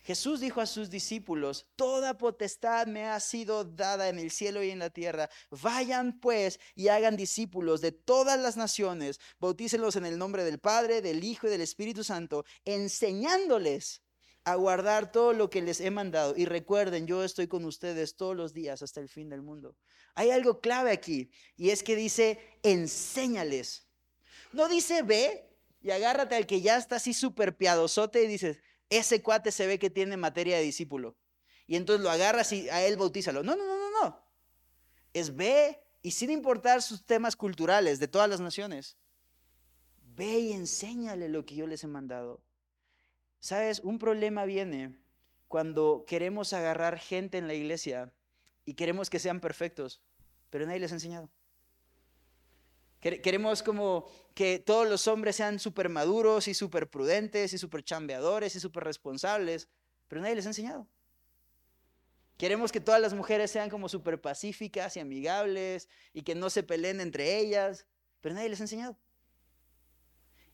[0.07, 4.69] Jesús dijo a sus discípulos, Toda potestad me ha sido dada en el cielo y
[4.69, 5.29] en la tierra.
[5.51, 11.01] Vayan pues y hagan discípulos de todas las naciones, bautícenlos en el nombre del Padre,
[11.01, 14.01] del Hijo y del Espíritu Santo, enseñándoles
[14.47, 16.33] a guardar todo lo que les he mandado.
[16.37, 19.75] Y recuerden, yo estoy con ustedes todos los días hasta el fin del mundo.
[20.15, 23.89] Hay algo clave aquí, y es que dice, enséñales.
[24.53, 29.21] No dice ve y agárrate al que ya está así súper piadosote y dices, ese
[29.21, 31.17] cuate se ve que tiene materia de discípulo.
[31.67, 33.43] Y entonces lo agarras y a él bautízalo.
[33.43, 34.25] No, no, no, no, no.
[35.11, 38.97] Es ve y sin importar sus temas culturales de todas las naciones,
[40.15, 42.41] ve y enséñale lo que yo les he mandado.
[43.47, 44.93] Sabes, un problema viene
[45.47, 48.11] cuando queremos agarrar gente en la iglesia
[48.65, 50.01] y queremos que sean perfectos,
[50.49, 51.29] pero nadie les ha enseñado.
[52.99, 58.53] Queremos como que todos los hombres sean súper maduros y súper prudentes y súper chambeadores
[58.57, 59.69] y súper responsables,
[60.09, 60.85] pero nadie les ha enseñado.
[62.37, 66.63] Queremos que todas las mujeres sean como súper pacíficas y amigables y que no se
[66.63, 67.87] peleen entre ellas,
[68.19, 68.97] pero nadie les ha enseñado.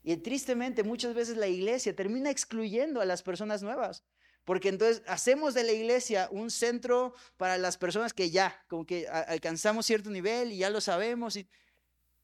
[0.04, 4.04] Y tristemente muchas veces la iglesia termina excluyendo a las personas nuevas,
[4.44, 9.08] porque entonces hacemos de la iglesia un centro para las personas que ya, como que
[9.08, 11.40] alcanzamos cierto nivel y ya lo sabemos.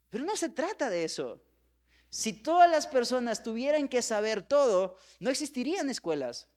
[0.09, 1.41] Pero no se trata de eso.
[2.09, 6.49] Si todas las personas tuvieran que saber todo, no existirían escuelas.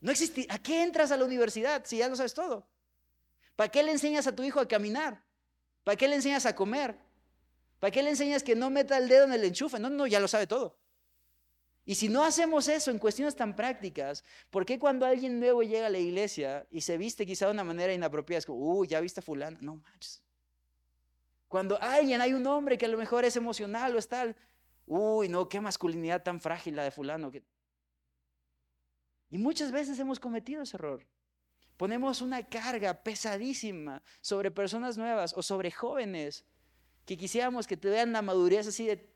[0.00, 0.12] No
[0.50, 2.68] ¿A qué entras a la universidad si ya lo sabes todo?
[3.54, 5.24] ¿Para qué le enseñas a tu hijo a caminar?
[5.82, 6.98] ¿Para qué le enseñas a comer?
[7.78, 9.78] ¿Para qué le enseñas que no meta el dedo en el enchufe?
[9.78, 10.78] No, no, ya lo sabe todo.
[11.84, 15.86] Y si no hacemos eso en cuestiones tan prácticas, ¿por qué cuando alguien nuevo llega
[15.86, 19.00] a la iglesia y se viste quizá de una manera inapropiada, es como, uy, ya
[19.00, 19.56] viste a fulano?
[19.60, 20.20] No manches.
[21.46, 24.34] Cuando alguien, hay un hombre que a lo mejor es emocional o es tal,
[24.84, 27.30] uy, no, qué masculinidad tan frágil la de fulano.
[29.30, 31.06] Y muchas veces hemos cometido ese error.
[31.76, 36.44] Ponemos una carga pesadísima sobre personas nuevas o sobre jóvenes
[37.06, 39.08] que quisiéramos que te vean la madurez así de...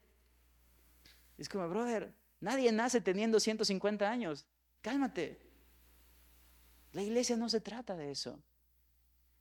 [1.37, 4.46] Es como, brother, nadie nace teniendo 150 años.
[4.81, 5.40] Cálmate.
[6.92, 8.42] La iglesia no se trata de eso.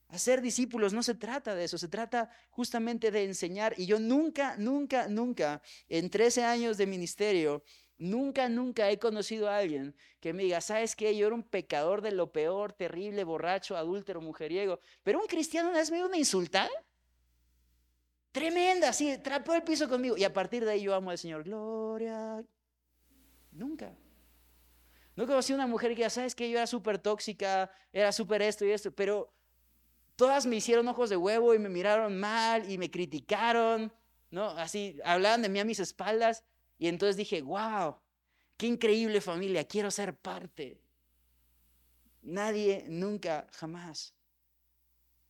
[0.10, 3.76] Hacer discípulos no se trata de eso, se trata justamente de enseñar.
[3.78, 7.64] Y yo nunca, nunca, nunca, en 13 años de ministerio,
[8.00, 11.16] nunca, nunca he conocido a alguien que me diga, ¿sabes qué?
[11.16, 14.80] Yo era un pecador de lo peor, terrible, borracho, adúltero, mujeriego.
[15.04, 16.72] Pero un cristiano una vez me una insultada.
[18.40, 20.16] Tremenda, así, trapó el piso conmigo.
[20.16, 21.44] Y a partir de ahí yo amo al Señor.
[21.44, 22.42] Gloria.
[23.52, 23.94] Nunca.
[25.18, 28.64] No conocí una mujer que ya sabes que yo era súper tóxica, era súper esto
[28.64, 29.34] y esto, pero
[30.16, 33.92] todas me hicieron ojos de huevo y me miraron mal y me criticaron,
[34.32, 34.52] ¿no?
[34.52, 36.46] Así, hablaban de mí a mis espaldas
[36.78, 37.98] y entonces dije, wow,
[38.56, 40.82] qué increíble familia, quiero ser parte.
[42.22, 44.16] Nadie, nunca, jamás.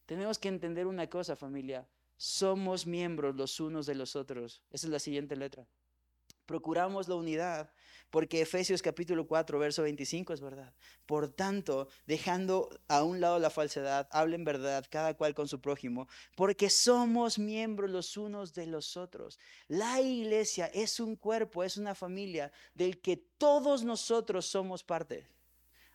[0.05, 1.87] Tenemos que entender una cosa, familia.
[2.21, 4.61] Somos miembros los unos de los otros.
[4.71, 5.65] Esa es la siguiente letra.
[6.45, 7.71] Procuramos la unidad
[8.09, 10.73] porque Efesios capítulo 4, verso 25 es verdad.
[11.05, 16.09] Por tanto, dejando a un lado la falsedad, hablen verdad cada cual con su prójimo,
[16.35, 19.39] porque somos miembros los unos de los otros.
[19.69, 25.25] La iglesia es un cuerpo, es una familia del que todos nosotros somos parte.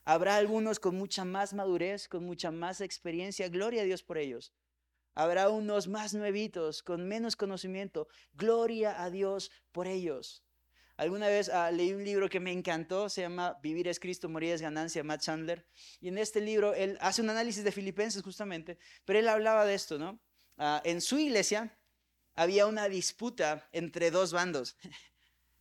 [0.06, 4.54] Habrá algunos con mucha más madurez, con mucha más experiencia, gloria a Dios por ellos.
[5.14, 10.44] Habrá unos más nuevitos, con menos conocimiento, gloria a Dios por ellos.
[10.96, 14.52] Alguna vez ah, leí un libro que me encantó, se llama Vivir es Cristo, morir
[14.52, 15.66] es ganancia, Matt Chandler.
[16.00, 19.74] Y en este libro él hace un análisis de Filipenses justamente, pero él hablaba de
[19.74, 20.20] esto, ¿no?
[20.56, 21.76] Ah, en su iglesia
[22.34, 24.76] había una disputa entre dos bandos.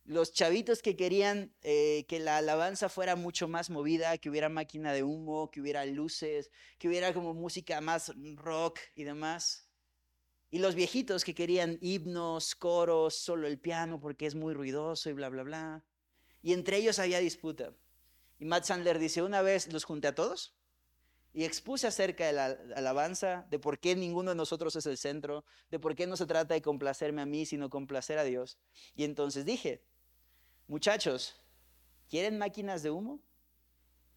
[0.04, 4.92] Los chavitos que querían eh, que la alabanza fuera mucho más movida, que hubiera máquina
[4.92, 9.70] de humo, que hubiera luces, que hubiera como música más rock y demás.
[10.50, 15.14] Y los viejitos que querían himnos, coros, solo el piano porque es muy ruidoso y
[15.14, 15.84] bla, bla, bla.
[16.42, 17.72] Y entre ellos había disputa.
[18.38, 20.54] Y Matt Sandler dice, una vez los junté a todos
[21.32, 25.44] y expuse acerca de la alabanza, de por qué ninguno de nosotros es el centro,
[25.70, 28.56] de por qué no se trata de complacerme a mí, sino complacer a Dios.
[28.94, 29.82] Y entonces dije,
[30.66, 31.34] muchachos,
[32.08, 33.20] ¿quieren máquinas de humo?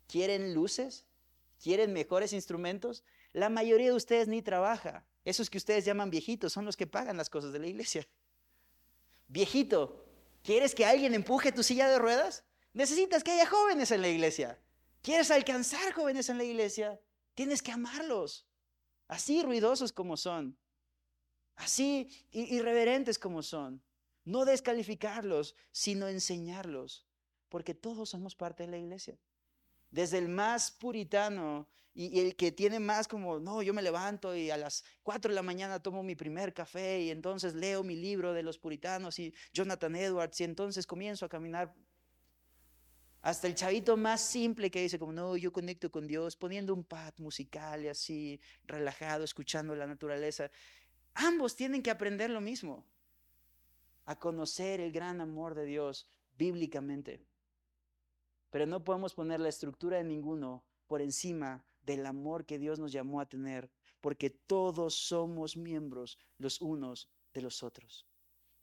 [0.07, 1.05] ¿Quieren luces?
[1.61, 3.03] ¿Quieren mejores instrumentos?
[3.33, 5.05] La mayoría de ustedes ni trabaja.
[5.25, 8.07] Esos que ustedes llaman viejitos son los que pagan las cosas de la iglesia.
[9.27, 10.05] Viejito,
[10.41, 12.45] ¿quieres que alguien empuje tu silla de ruedas?
[12.73, 14.57] Necesitas que haya jóvenes en la iglesia.
[15.01, 16.99] ¿Quieres alcanzar jóvenes en la iglesia?
[17.33, 18.45] Tienes que amarlos.
[19.07, 20.57] así ruidosos como son,
[21.55, 23.81] así irreverentes como son.
[24.27, 27.07] No descalificarlos, sino enseñarlos,
[27.47, 29.17] porque todos somos parte de la iglesia.
[29.89, 34.49] Desde el más puritano y, el que tiene más como, no, yo me levanto y
[34.49, 38.33] a las 4 de la mañana tomo mi primer café y entonces leo mi libro
[38.33, 41.73] de los puritanos y Jonathan Edwards y entonces comienzo a caminar
[43.21, 46.83] hasta el chavito más simple que dice como, no, yo conecto con Dios, poniendo un
[46.83, 50.51] pad musical y así, relajado, escuchando la naturaleza.
[51.13, 52.85] Ambos tienen que aprender lo mismo,
[54.07, 57.21] a conocer el gran amor de Dios bíblicamente.
[58.49, 62.91] Pero no podemos poner la estructura de ninguno por encima del amor que Dios nos
[62.91, 63.69] llamó a tener,
[64.01, 68.07] porque todos somos miembros los unos de los otros.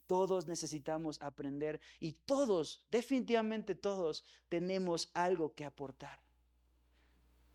[0.07, 6.19] Todos necesitamos aprender y todos, definitivamente todos, tenemos algo que aportar.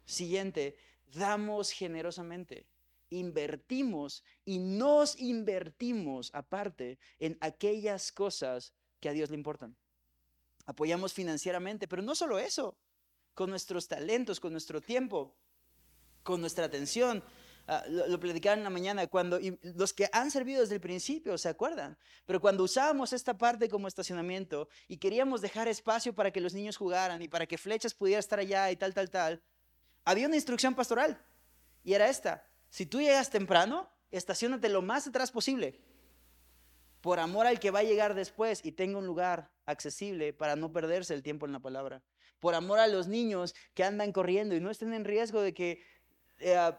[0.04, 0.76] Siguiente,
[1.12, 2.66] damos generosamente,
[3.10, 9.76] invertimos y nos invertimos aparte en aquellas cosas que a Dios le importan.
[10.66, 12.78] Apoyamos financieramente, pero no solo eso,
[13.34, 15.36] con nuestros talentos, con nuestro tiempo,
[16.22, 17.22] con nuestra atención,
[17.72, 21.48] Ah, lo, lo, en la mañana, cuando los que han servido desde el principio, ¿se
[21.48, 21.96] acuerdan?
[22.26, 26.76] Pero cuando usábamos esta parte como estacionamiento y queríamos dejar espacio para que los niños
[26.76, 29.42] jugaran y para que Flechas pudiera estar allá y tal, tal, tal,
[30.04, 31.24] había una instrucción pastoral
[31.84, 35.80] y era esta, si tú llegas temprano, estacionate lo más atrás posible,
[37.00, 40.72] por amor al que va a llegar después y tenga un lugar accesible para no
[40.72, 42.02] perderse el tiempo en la palabra,
[42.38, 45.82] por amor a los niños que andan corriendo y no estén en riesgo de que...
[46.38, 46.72] Eh,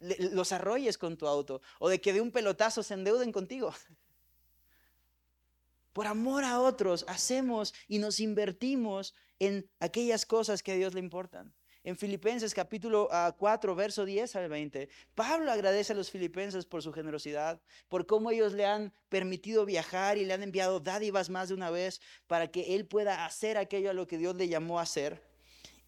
[0.00, 3.74] los arrolles con tu auto o de que de un pelotazo se endeuden contigo.
[5.92, 11.00] Por amor a otros hacemos y nos invertimos en aquellas cosas que a Dios le
[11.00, 11.52] importan.
[11.84, 16.82] En Filipenses capítulo 4, ah, verso 10 al 20, Pablo agradece a los filipenses por
[16.82, 21.48] su generosidad, por cómo ellos le han permitido viajar y le han enviado dádivas más
[21.48, 24.80] de una vez para que él pueda hacer aquello a lo que Dios le llamó
[24.80, 25.22] a hacer.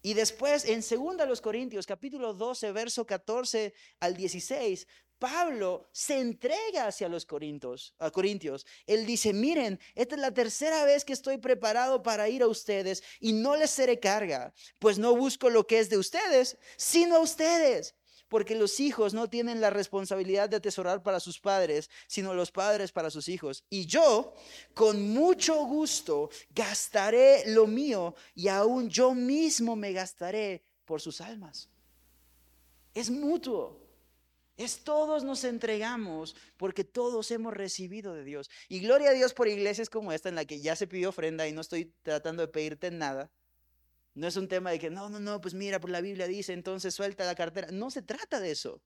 [0.01, 4.87] Y después en 2 los Corintios, capítulo 12, verso 14 al 16,
[5.21, 8.65] Pablo se entrega hacia los Corintios, a Corintios.
[8.87, 13.03] Él dice, miren, esta es la tercera vez que estoy preparado para ir a ustedes
[13.19, 17.19] y no les seré carga, pues no busco lo que es de ustedes, sino a
[17.19, 17.93] ustedes
[18.29, 22.91] porque los hijos no tienen la responsabilidad de atesorar para sus padres, sino los padres
[22.91, 23.63] para sus hijos.
[23.69, 24.33] Y yo,
[24.73, 31.69] con mucho gusto, gastaré lo mío y aún yo mismo me gastaré por sus almas.
[32.95, 33.80] Es mutuo.
[34.57, 38.49] Es todos nos entregamos porque todos hemos recibido de Dios.
[38.67, 41.47] Y gloria a Dios por iglesias como esta en la que ya se pidió ofrenda
[41.47, 43.31] y no estoy tratando de pedirte nada.
[44.13, 46.53] No es un tema de que, no, no, no, pues mira, por la Biblia dice,
[46.53, 47.69] entonces suelta la cartera.
[47.71, 48.81] No se trata de eso.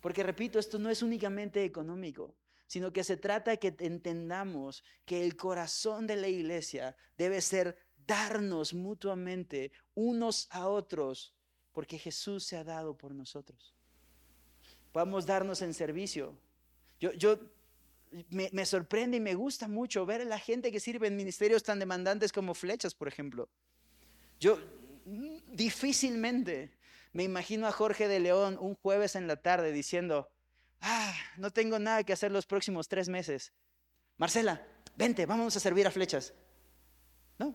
[0.00, 5.24] Porque repito, esto no es únicamente económico, sino que se trata de que entendamos que
[5.24, 11.34] el corazón de la iglesia debe ser darnos mutuamente unos a otros,
[11.72, 13.74] porque Jesús se ha dado por nosotros.
[14.94, 16.38] Podemos darnos en servicio.
[17.00, 17.36] Yo, yo
[18.30, 21.64] me, me sorprende y me gusta mucho ver a la gente que sirve en ministerios
[21.64, 23.48] tan demandantes como flechas, por ejemplo.
[24.38, 24.56] Yo
[25.48, 26.70] difícilmente
[27.12, 30.30] me imagino a Jorge de León un jueves en la tarde diciendo,
[30.80, 33.52] ah, no tengo nada que hacer los próximos tres meses.
[34.16, 36.34] Marcela, vente, vamos a servir a flechas.
[37.36, 37.52] No.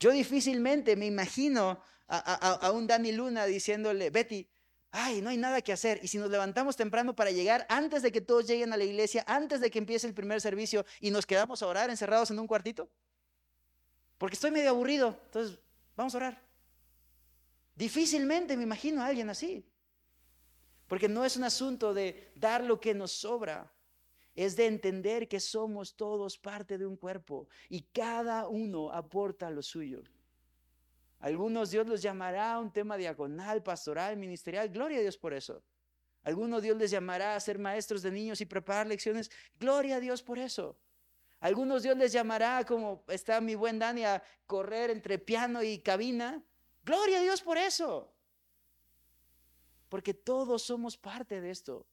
[0.00, 4.48] Yo difícilmente me imagino a, un Dani Luna diciéndole, Betty,
[4.90, 6.00] ay, no hay nada que hacer.
[6.02, 9.24] Y si nos levantamos temprano para llegar antes de que todos lleguen a la iglesia,
[9.26, 12.46] antes de que empiece el primer servicio y nos quedamos a orar encerrados en un
[12.46, 12.88] cuartito.
[14.18, 15.18] Porque estoy medio aburrido.
[15.26, 15.58] Entonces,
[15.96, 16.42] vamos a orar.
[17.74, 19.64] Difícilmente me imagino a alguien así.
[20.86, 23.72] Porque no es un asunto de dar lo que nos sobra.
[24.34, 29.62] Es de entender que somos todos parte de un cuerpo y cada uno aporta lo
[29.62, 30.02] suyo.
[31.18, 34.68] Algunos Dios los llamará a un tema diagonal, pastoral, ministerial.
[34.68, 35.62] Gloria a Dios por eso.
[36.22, 39.30] Algunos Dios les llamará a ser maestros de niños y preparar lecciones.
[39.58, 40.78] Gloria a Dios por eso.
[41.40, 46.44] Algunos Dios les llamará, como está mi buen Dani, a correr entre piano y cabina.
[46.82, 48.12] Gloria a Dios por eso.
[49.88, 51.86] Porque todos somos parte de esto.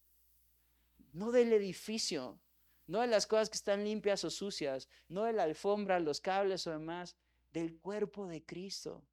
[1.12, 2.40] No del edificio,
[2.88, 6.66] no de las cosas que están limpias o sucias, no de la alfombra, los cables
[6.66, 7.16] o demás,
[7.52, 9.06] del cuerpo de Cristo.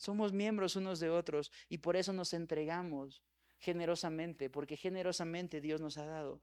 [0.00, 3.22] Somos miembros unos de otros y por eso nos entregamos
[3.58, 6.40] generosamente, porque generosamente Dios nos ha dado.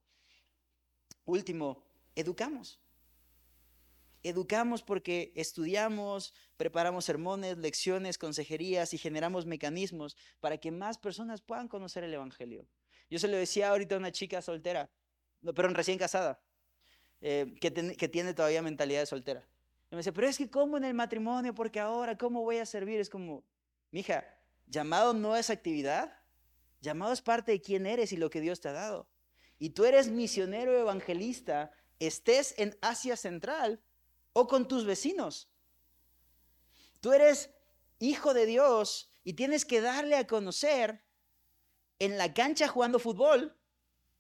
[1.26, 1.84] Último,
[2.14, 2.80] educamos
[4.22, 11.68] Educamos porque estudiamos, preparamos sermones, lecciones, consejerías y generamos mecanismos para que más personas puedan
[11.68, 12.68] conocer el Evangelio.
[13.10, 14.92] Yo se lo decía ahorita a una chica soltera,
[15.56, 16.44] pero recién casada,
[17.22, 19.48] eh, que, que tiene todavía mentalidad de soltera.
[19.90, 21.54] Y me decía, pero es que ¿cómo en el matrimonio?
[21.54, 23.00] Porque ahora, ¿cómo voy a servir?
[23.00, 23.44] Es como,
[23.92, 24.26] mija,
[24.68, 26.14] llamado no es actividad,
[26.82, 29.08] llamado es parte de quién eres y lo que Dios te ha dado.
[29.60, 33.82] Y tú eres misionero evangelista, estés en Asia Central
[34.34, 35.50] o con tus vecinos.
[37.00, 37.50] Tú eres
[38.00, 41.04] hijo de Dios y tienes que darle a conocer
[42.00, 43.56] en la cancha jugando fútbol,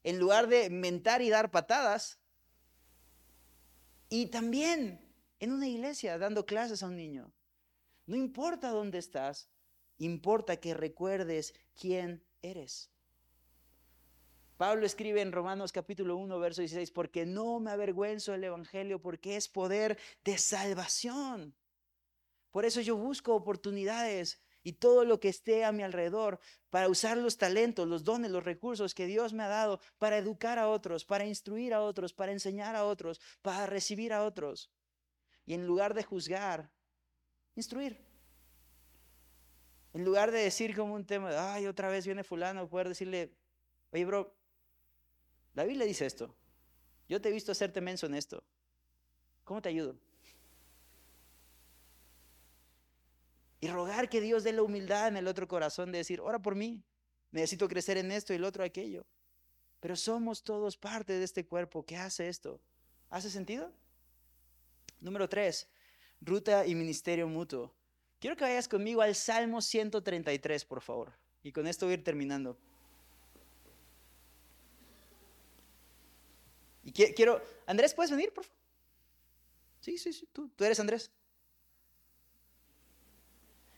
[0.04, 2.20] en lugar de mentar y dar patadas.
[4.10, 5.07] Y también
[5.40, 7.34] en una iglesia dando clases a un niño.
[8.06, 9.50] No importa dónde estás,
[9.98, 12.92] importa que recuerdes quién eres.
[14.58, 19.36] Pablo escribe en Romanos capítulo 1, verso 16, porque no me avergüenzo del Evangelio, porque
[19.36, 21.56] es poder de salvación.
[22.50, 26.40] Por eso yo busco oportunidades y todo lo que esté a mi alrededor
[26.72, 30.58] para usar los talentos, los dones, los recursos que Dios me ha dado para educar
[30.58, 34.72] a otros, para instruir a otros, para enseñar a otros, para recibir a otros.
[35.48, 36.70] Y en lugar de juzgar,
[37.56, 38.06] instruir.
[39.94, 43.34] En lugar de decir como un tema, ay, otra vez viene fulano, poder decirle,
[43.92, 44.36] oye, bro,
[45.56, 46.36] la Biblia dice esto.
[47.08, 48.44] Yo te he visto hacerte menso en esto.
[49.46, 49.98] ¿Cómo te ayudo?
[53.62, 56.56] Y rogar que Dios dé la humildad en el otro corazón de decir, ora por
[56.56, 56.84] mí,
[57.32, 59.06] necesito crecer en esto y el otro aquello.
[59.80, 62.62] Pero somos todos parte de este cuerpo que hace esto.
[63.10, 63.72] ¿Hace sentido?
[65.00, 65.68] Número tres,
[66.22, 67.74] ruta y ministerio mutuo.
[68.20, 71.14] Quiero que vayas conmigo al Salmo 133, por favor.
[71.44, 72.58] Y con esto voy a ir terminando.
[76.84, 78.58] Y quiero, Andrés, ¿puedes venir, por favor?
[79.82, 81.12] Sí, sí, sí, tú, tú eres Andrés.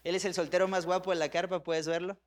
[0.03, 2.17] Él es el soltero más guapo de la carpa, puedes verlo.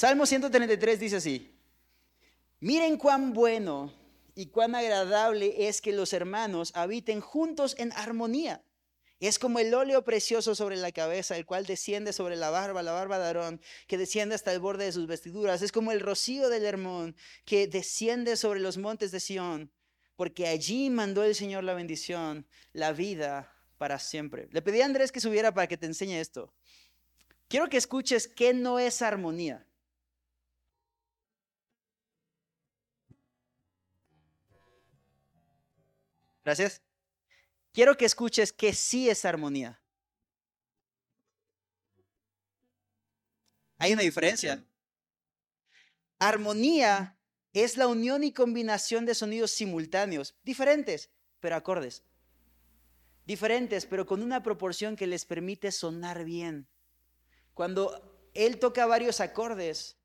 [0.00, 1.54] Salmo 133 dice así,
[2.58, 3.92] miren cuán bueno
[4.34, 8.64] y cuán agradable es que los hermanos habiten juntos en armonía.
[9.18, 12.92] Es como el óleo precioso sobre la cabeza, el cual desciende sobre la barba, la
[12.92, 15.60] barba de Aarón, que desciende hasta el borde de sus vestiduras.
[15.60, 19.70] Es como el rocío del Hermón, que desciende sobre los montes de Sión,
[20.16, 24.48] porque allí mandó el Señor la bendición, la vida para siempre.
[24.50, 26.54] Le pedí a Andrés que subiera para que te enseñe esto.
[27.48, 29.66] Quiero que escuches qué no es armonía.
[36.50, 36.82] Gracias.
[37.72, 39.80] Quiero que escuches que sí es armonía.
[43.78, 44.66] Hay una diferencia.
[46.18, 47.16] Armonía
[47.52, 52.02] es la unión y combinación de sonidos simultáneos, diferentes, pero acordes.
[53.26, 56.66] Diferentes, pero con una proporción que les permite sonar bien.
[57.54, 59.98] Cuando él toca varios acordes,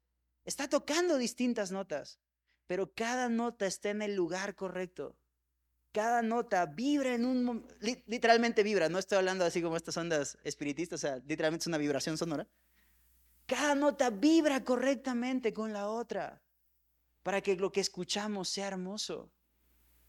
[0.44, 2.20] está tocando distintas notas,
[2.68, 5.18] pero cada nota está en el lugar correcto
[5.96, 7.66] cada nota vibra en un...
[7.80, 11.78] Literalmente vibra, no estoy hablando así como estas ondas espiritistas, o sea, literalmente es una
[11.78, 12.46] vibración sonora.
[13.46, 16.44] Cada nota vibra correctamente con la otra
[17.24, 19.32] para que lo que escuchamos sea hermoso,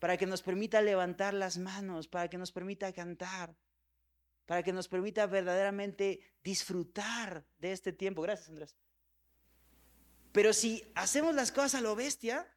[0.01, 3.57] para que nos permita levantar las manos, para que nos permita cantar,
[4.45, 8.23] para que nos permita verdaderamente disfrutar de este tiempo.
[8.23, 8.75] Gracias, Andrés.
[10.33, 12.53] Pero si hacemos las cosas a lo bestia,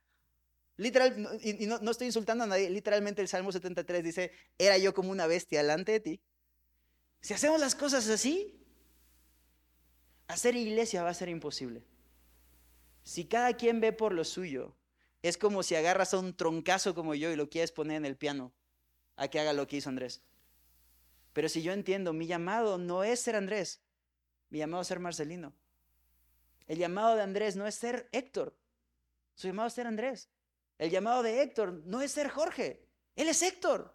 [0.79, 4.93] Literal, y, no, no, estoy insultando a nadie, literalmente el Salmo 73 dice, era yo
[4.93, 6.21] como una bestia delante de ti.
[7.19, 8.65] Si hacemos las cosas así,
[10.29, 11.83] hacer iglesia va a ser imposible.
[13.03, 14.73] Si cada quien ve por lo suyo,
[15.21, 18.15] es como si agarras a un troncazo como yo y lo quieres poner en el
[18.15, 18.53] piano
[19.17, 20.23] a que haga lo que hizo Andrés.
[21.33, 23.81] Pero si yo entiendo, mi llamado no es ser Andrés,
[24.49, 25.53] mi llamado es ser Marcelino.
[26.67, 28.55] El llamado de Andrés no es ser Héctor,
[29.35, 30.29] su llamado es ser Andrés.
[30.79, 32.81] El llamado de Héctor no es ser Jorge,
[33.15, 33.93] él es Héctor.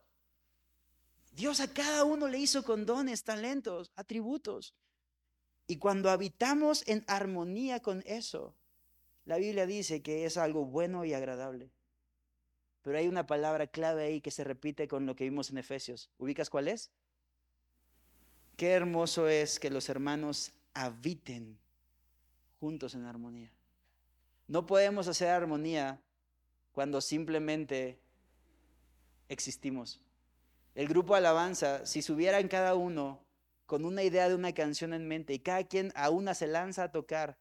[1.32, 4.74] Dios a cada uno le hizo con dones, talentos, atributos.
[5.66, 8.54] Y cuando habitamos en armonía con eso,
[9.24, 11.70] la Biblia dice que es algo bueno y agradable.
[12.82, 16.10] Pero hay una palabra clave ahí que se repite con lo que vimos en Efesios.
[16.18, 16.90] ¿Ubicas cuál es?
[18.58, 21.58] Qué hermoso es que los hermanos habiten
[22.60, 23.50] juntos en armonía.
[24.46, 25.98] No podemos hacer armonía
[26.74, 28.00] cuando simplemente
[29.28, 30.00] existimos.
[30.74, 33.24] el grupo Alabanza, si subieran cada uno
[33.64, 36.82] con una idea de una canción en mente y cada quien a una se lanza
[36.82, 37.38] a tocar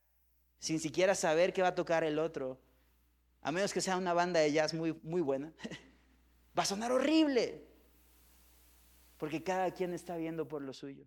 [0.59, 2.61] sin siquiera saber qué va a tocar el otro,
[3.41, 5.51] a menos que sea una banda de jazz muy, muy buena,
[6.57, 7.65] va a sonar horrible,
[9.17, 11.05] porque cada quien está viendo por lo suyo.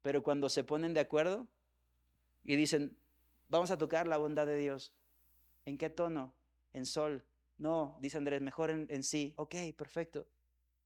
[0.00, 1.46] Pero cuando se ponen de acuerdo
[2.44, 2.96] y dicen,
[3.48, 4.94] vamos a tocar la bondad de Dios,
[5.66, 6.34] ¿en qué tono?
[6.74, 7.24] En sol.
[7.56, 9.32] No, dice Andrés, mejor en, en sí.
[9.36, 10.26] Ok, perfecto.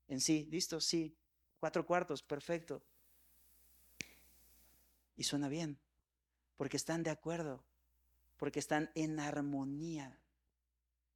[0.07, 1.17] En sí, listo, sí.
[1.59, 2.83] Cuatro cuartos, perfecto.
[5.17, 5.79] Y suena bien,
[6.57, 7.65] porque están de acuerdo,
[8.37, 10.21] porque están en armonía.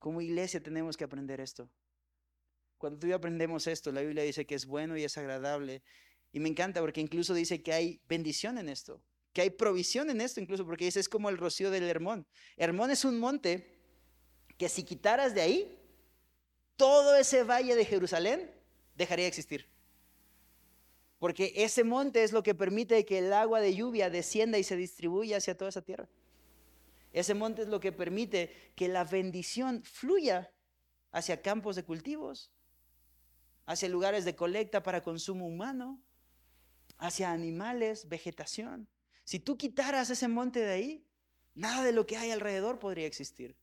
[0.00, 1.70] Como iglesia tenemos que aprender esto.
[2.78, 5.84] Cuando tú y yo aprendemos esto, la Biblia dice que es bueno y es agradable.
[6.32, 9.00] Y me encanta porque incluso dice que hay bendición en esto,
[9.32, 12.26] que hay provisión en esto, incluso porque dice es como el rocío del Hermón.
[12.56, 13.81] Hermón es un monte
[14.62, 15.76] que si quitaras de ahí,
[16.76, 18.48] todo ese valle de Jerusalén
[18.94, 19.66] dejaría de existir.
[21.18, 24.76] Porque ese monte es lo que permite que el agua de lluvia descienda y se
[24.76, 26.08] distribuya hacia toda esa tierra.
[27.12, 30.52] Ese monte es lo que permite que la bendición fluya
[31.10, 32.52] hacia campos de cultivos,
[33.66, 36.00] hacia lugares de colecta para consumo humano,
[36.98, 38.86] hacia animales, vegetación.
[39.24, 41.06] Si tú quitaras ese monte de ahí,
[41.52, 43.56] nada de lo que hay alrededor podría existir.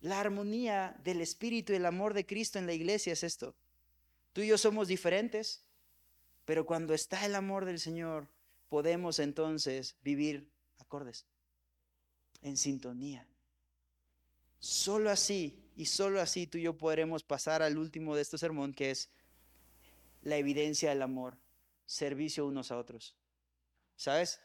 [0.00, 3.54] La armonía del Espíritu y el amor de Cristo en la iglesia es esto.
[4.32, 5.64] Tú y yo somos diferentes,
[6.44, 8.28] pero cuando está el amor del Señor,
[8.68, 11.26] podemos entonces vivir acordes,
[12.42, 13.26] en sintonía.
[14.60, 18.72] Solo así y solo así tú y yo podremos pasar al último de este sermón,
[18.72, 19.10] que es
[20.22, 21.36] la evidencia del amor,
[21.86, 23.14] servicio unos a otros.
[23.96, 24.40] ¿Sabes?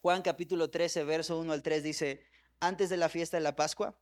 [0.00, 2.24] Juan capítulo 13, verso 1 al 3 dice,
[2.60, 3.98] antes de la fiesta de la Pascua,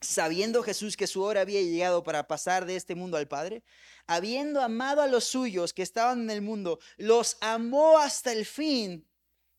[0.00, 3.64] sabiendo Jesús que su hora había llegado para pasar de este mundo al Padre,
[4.06, 9.04] habiendo amado a los suyos que estaban en el mundo, los amó hasta el fin.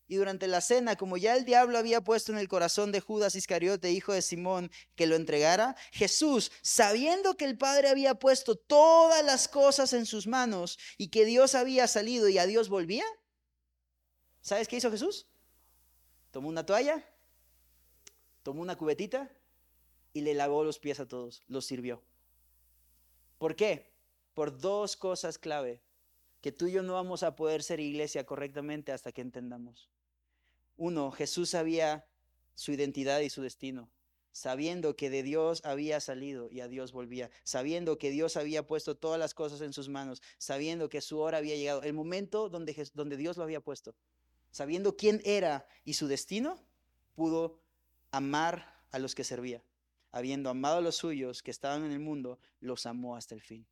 [0.08, 3.36] Y durante la cena, como ya el diablo había puesto en el corazón de Judas
[3.36, 9.24] Iscariote, hijo de Simón, que lo entregara, Jesús, sabiendo que el Padre había puesto todas
[9.24, 13.04] las cosas en sus manos y que Dios había salido y a Dios volvía,
[14.40, 15.28] ¿sabes qué hizo Jesús?
[16.32, 17.04] Tomó una toalla,
[18.42, 19.30] tomó una cubetita
[20.12, 22.02] y le lavó los pies a todos, los sirvió.
[23.38, 23.90] ¿Por qué?
[24.34, 25.82] Por dos cosas clave
[26.40, 29.90] que tú y yo no vamos a poder ser iglesia correctamente hasta que entendamos.
[30.76, 32.06] Uno, Jesús sabía
[32.54, 33.90] su identidad y su destino,
[34.32, 38.96] sabiendo que de Dios había salido y a Dios volvía, sabiendo que Dios había puesto
[38.96, 42.72] todas las cosas en sus manos, sabiendo que su hora había llegado, el momento donde,
[43.16, 43.94] Dios lo había puesto,
[44.50, 46.58] sabiendo quién era y su destino,
[47.14, 47.60] pudo
[48.10, 49.62] amar a los que servía
[50.12, 53.66] habiendo amado a los suyos que estaban en el mundo, los amó hasta el fin.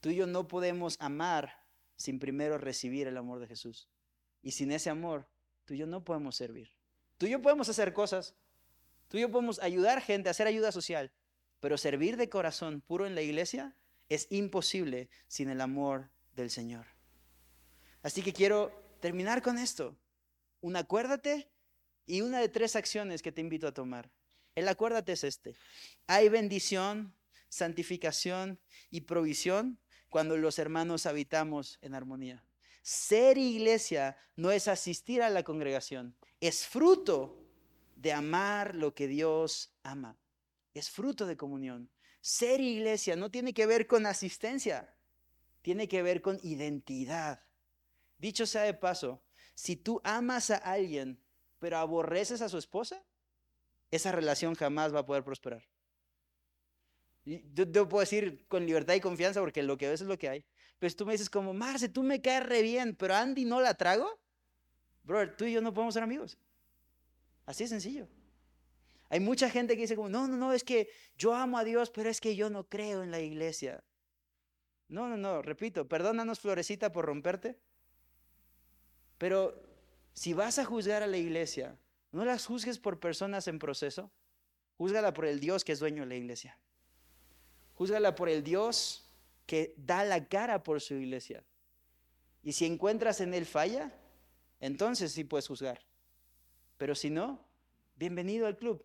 [0.00, 1.62] Tú y yo no podemos amar
[1.96, 3.88] sin primero recibir el amor de Jesús.
[4.42, 5.28] Y sin ese amor,
[5.64, 6.70] tú y yo no podemos servir.
[7.18, 8.34] Tú y yo podemos hacer cosas.
[9.08, 11.12] Tú y yo podemos ayudar gente, hacer ayuda social.
[11.60, 13.76] Pero servir de corazón puro en la iglesia
[14.08, 16.86] es imposible sin el amor del Señor.
[18.02, 19.96] Así que quiero terminar con esto.
[20.60, 21.48] Un acuérdate
[22.06, 24.10] y una de tres acciones que te invito a tomar.
[24.54, 25.56] El acuérdate es este.
[26.06, 27.14] Hay bendición,
[27.48, 29.78] santificación y provisión
[30.10, 32.44] cuando los hermanos habitamos en armonía.
[32.82, 37.38] Ser iglesia no es asistir a la congregación, es fruto
[37.96, 40.18] de amar lo que Dios ama.
[40.74, 41.90] Es fruto de comunión.
[42.20, 44.94] Ser iglesia no tiene que ver con asistencia,
[45.62, 47.42] tiene que ver con identidad.
[48.18, 49.22] Dicho sea de paso,
[49.54, 51.22] si tú amas a alguien,
[51.58, 53.04] pero aborreces a su esposa,
[53.92, 55.62] esa relación jamás va a poder prosperar.
[57.24, 60.44] yo, puedo decir con libertad y confianza porque lo que ves es lo que hay.
[60.80, 63.74] Si tú me dices como, Marce, tú me caes re bien, pero Andy no la
[63.74, 64.18] trago,
[65.04, 66.36] brother, tú y yo no podemos ser amigos.
[67.46, 68.08] Así de sencillo.
[69.08, 71.90] Hay mucha gente que dice como, no, no, no, es que yo amo a Dios,
[71.90, 73.84] pero es que yo no creo en la iglesia.
[74.88, 77.58] No, no, no, repito, perdónanos Florecita por romperte,
[79.18, 79.62] pero
[80.14, 81.78] si vas a juzgar a la iglesia,
[82.12, 84.10] no las juzgues por personas en proceso.
[84.76, 86.58] Júzgala por el Dios que es dueño de la iglesia.
[87.74, 89.10] Júzgala por el Dios
[89.46, 91.42] que da la cara por su iglesia.
[92.42, 93.92] Y si encuentras en él falla,
[94.60, 95.80] entonces sí puedes juzgar.
[96.76, 97.40] Pero si no,
[97.96, 98.84] bienvenido al club.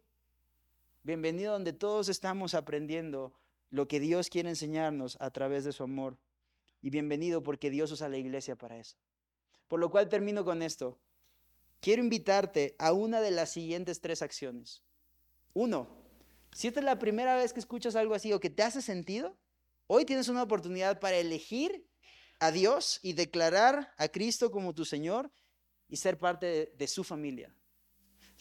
[1.03, 3.33] Bienvenido donde todos estamos aprendiendo
[3.69, 6.17] lo que Dios quiere enseñarnos a través de su amor.
[6.81, 8.97] Y bienvenido porque Dios usa la iglesia para eso.
[9.67, 10.97] Por lo cual termino con esto
[11.79, 14.83] quiero invitarte a una de las siguientes tres acciones.
[15.53, 15.87] Uno,
[16.53, 19.37] si esta es la primera vez que escuchas algo así o que te hace sentido,
[19.89, 21.87] Hoy tienes una oportunidad para elegir
[22.39, 25.31] a Dios y declarar a Cristo como tu Señor
[25.87, 27.55] y ser parte de, su familia.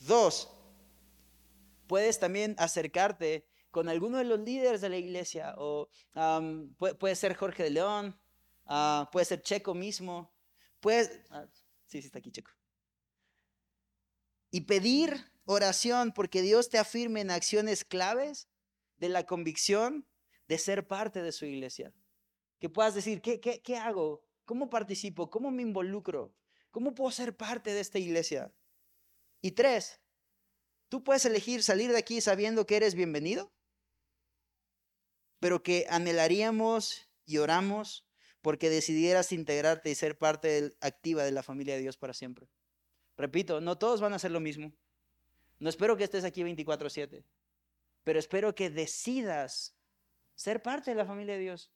[0.01, 0.51] Dos,
[1.87, 5.89] puedes también acercarte con alguno de los líderes de la iglesia, o
[6.99, 8.19] puede, ser Jorge de León,
[8.65, 10.35] ah, puede ser Checo mismo,
[10.81, 11.47] puede, ah,
[11.87, 12.51] sí, sí está aquí Checo.
[14.57, 18.49] Y pedir oración porque Dios te afirme en acciones claves
[18.97, 20.09] de la convicción
[20.49, 21.93] de ser parte de su iglesia.
[22.59, 24.25] Que puedas decir, ¿qué, qué, qué hago?
[24.47, 25.29] ¿Cómo participo?
[25.29, 26.35] ¿Cómo me involucro?
[26.71, 28.51] ¿Cómo puedo ser parte de esta iglesia?
[29.43, 30.01] Y tres,
[30.89, 33.53] tú puedes elegir salir de aquí sabiendo que eres bienvenido,
[35.39, 38.07] pero que anhelaríamos y oramos
[38.41, 42.49] porque decidieras integrarte y ser parte activa de la familia de Dios para siempre.
[43.17, 44.73] Repito, no todos van a hacer lo mismo.
[45.59, 47.25] No espero que estés aquí 24/7,
[48.05, 49.75] pero espero que decidas
[50.35, 51.73] ser parte de la familia de Dios.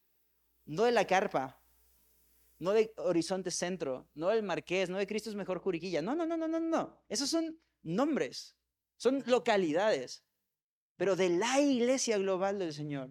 [0.67, 1.61] No de la carpa,
[2.59, 6.03] no de Horizonte Centro, no del Marqués, no de Cristo es Mejor Juriquilla.
[6.03, 7.03] No, no, no, no, no, no.
[7.09, 8.57] Esos son nombres,
[8.97, 10.23] son localidades,
[10.97, 13.11] pero de la iglesia global del Señor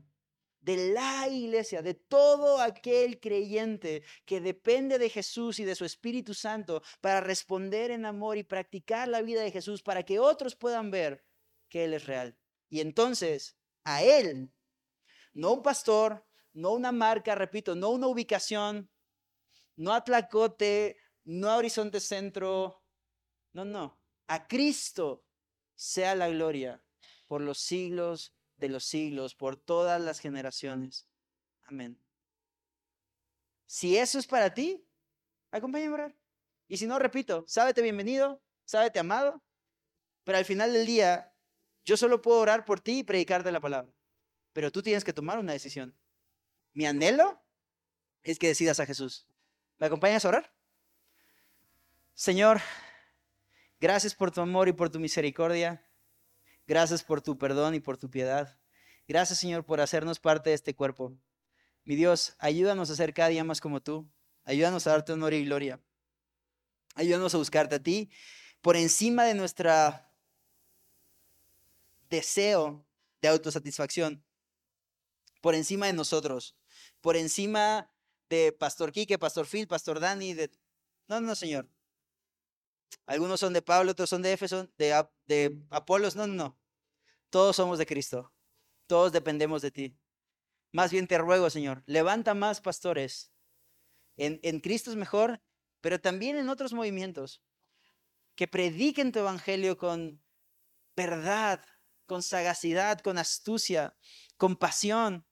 [0.62, 6.34] de la iglesia, de todo aquel creyente que depende de Jesús y de su Espíritu
[6.34, 10.92] Santo para responder en amor y practicar la vida de Jesús para que otros puedan
[10.92, 11.26] ver
[11.70, 12.38] que Él es real.
[12.70, 14.52] Y entonces, a Él,
[15.34, 18.90] no un pastor, no una marca, repito, no una ubicación,
[19.76, 22.84] no a Tlacote, no a Horizonte Centro,
[23.54, 25.26] no, no, a Cristo
[25.76, 26.84] sea la gloria
[27.28, 31.08] por los siglos de los siglos, por todas las generaciones.
[31.64, 31.98] Amén.
[33.66, 34.86] Si eso es para ti,
[35.52, 36.16] acompáñame a orar.
[36.68, 39.42] Y si no, repito, sábete bienvenido, sábete amado,
[40.24, 41.34] pero al final del día,
[41.86, 43.92] yo solo puedo orar por ti y predicarte la palabra.
[44.54, 45.96] Pero tú tienes que tomar una decisión.
[46.74, 47.42] Mi anhelo
[48.24, 49.28] es que decidas a Jesús.
[49.78, 50.54] ¿Me acompañas a orar?
[52.14, 52.60] Señor,
[53.80, 55.89] gracias por tu amor y por tu misericordia.
[56.70, 58.56] Gracias por tu perdón y por tu piedad.
[59.08, 61.18] Gracias, Señor, por hacernos parte de este cuerpo.
[61.84, 64.08] Mi Dios, ayúdanos a ser cada día más como tú.
[64.44, 65.82] Ayúdanos a darte honor y gloria.
[66.94, 68.12] Ayúdanos a buscarte a ti
[68.62, 69.72] por encima de nuestro
[72.08, 72.86] deseo
[73.20, 74.24] de autosatisfacción,
[75.42, 76.56] por encima de nosotros,
[77.02, 77.92] por encima
[78.30, 80.52] de Pastor Quique, Pastor Phil, Pastor Dani, de...
[81.08, 81.68] No, no, Señor.
[83.06, 86.16] Algunos son de Pablo, otros son de Éfeso, de, Apolos.
[86.16, 86.60] No, no, no.
[87.30, 88.32] Todos somos de Cristo.
[88.88, 89.98] Todos dependemos de ti.
[90.72, 93.32] Más bien te ruego, Señor, levanta más pastores.
[94.18, 95.42] En, en Cristo es mejor,
[95.82, 97.42] pero también en otros movimientos.
[98.36, 100.24] Que prediquen tu evangelio con
[100.96, 101.66] verdad,
[102.06, 103.98] con sagacidad, con astucia,
[104.38, 105.26] con pasión.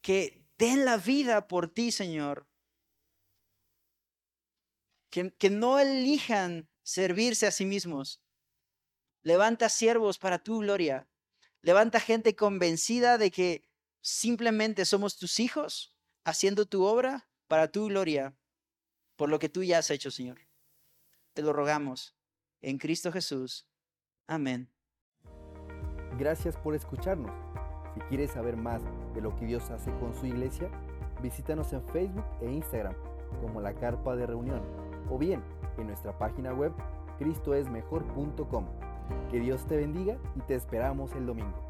[0.00, 2.48] Que den la vida por ti, Señor.
[5.10, 8.22] Que, que no elijan servirse a sí mismos.
[9.22, 11.06] Levanta siervos para tu gloria.
[11.60, 13.68] Levanta gente convencida de que
[14.00, 18.38] simplemente somos tus hijos haciendo tu obra para tu gloria,
[19.16, 20.38] por lo que tú ya has hecho, Señor.
[21.34, 22.16] Te lo rogamos
[22.62, 23.68] en Cristo Jesús.
[24.26, 24.72] Amén.
[26.18, 27.36] Gracias por escucharnos.
[27.92, 28.82] Si quieres saber más
[29.12, 30.70] de lo que Dios hace con su iglesia,
[31.20, 32.94] visítanos en Facebook e Instagram
[33.42, 35.42] como la Carpa de Reunión o bien
[35.78, 36.72] en nuestra página web
[37.18, 38.64] cristoesmejor.com.
[39.30, 41.67] Que Dios te bendiga y te esperamos el domingo.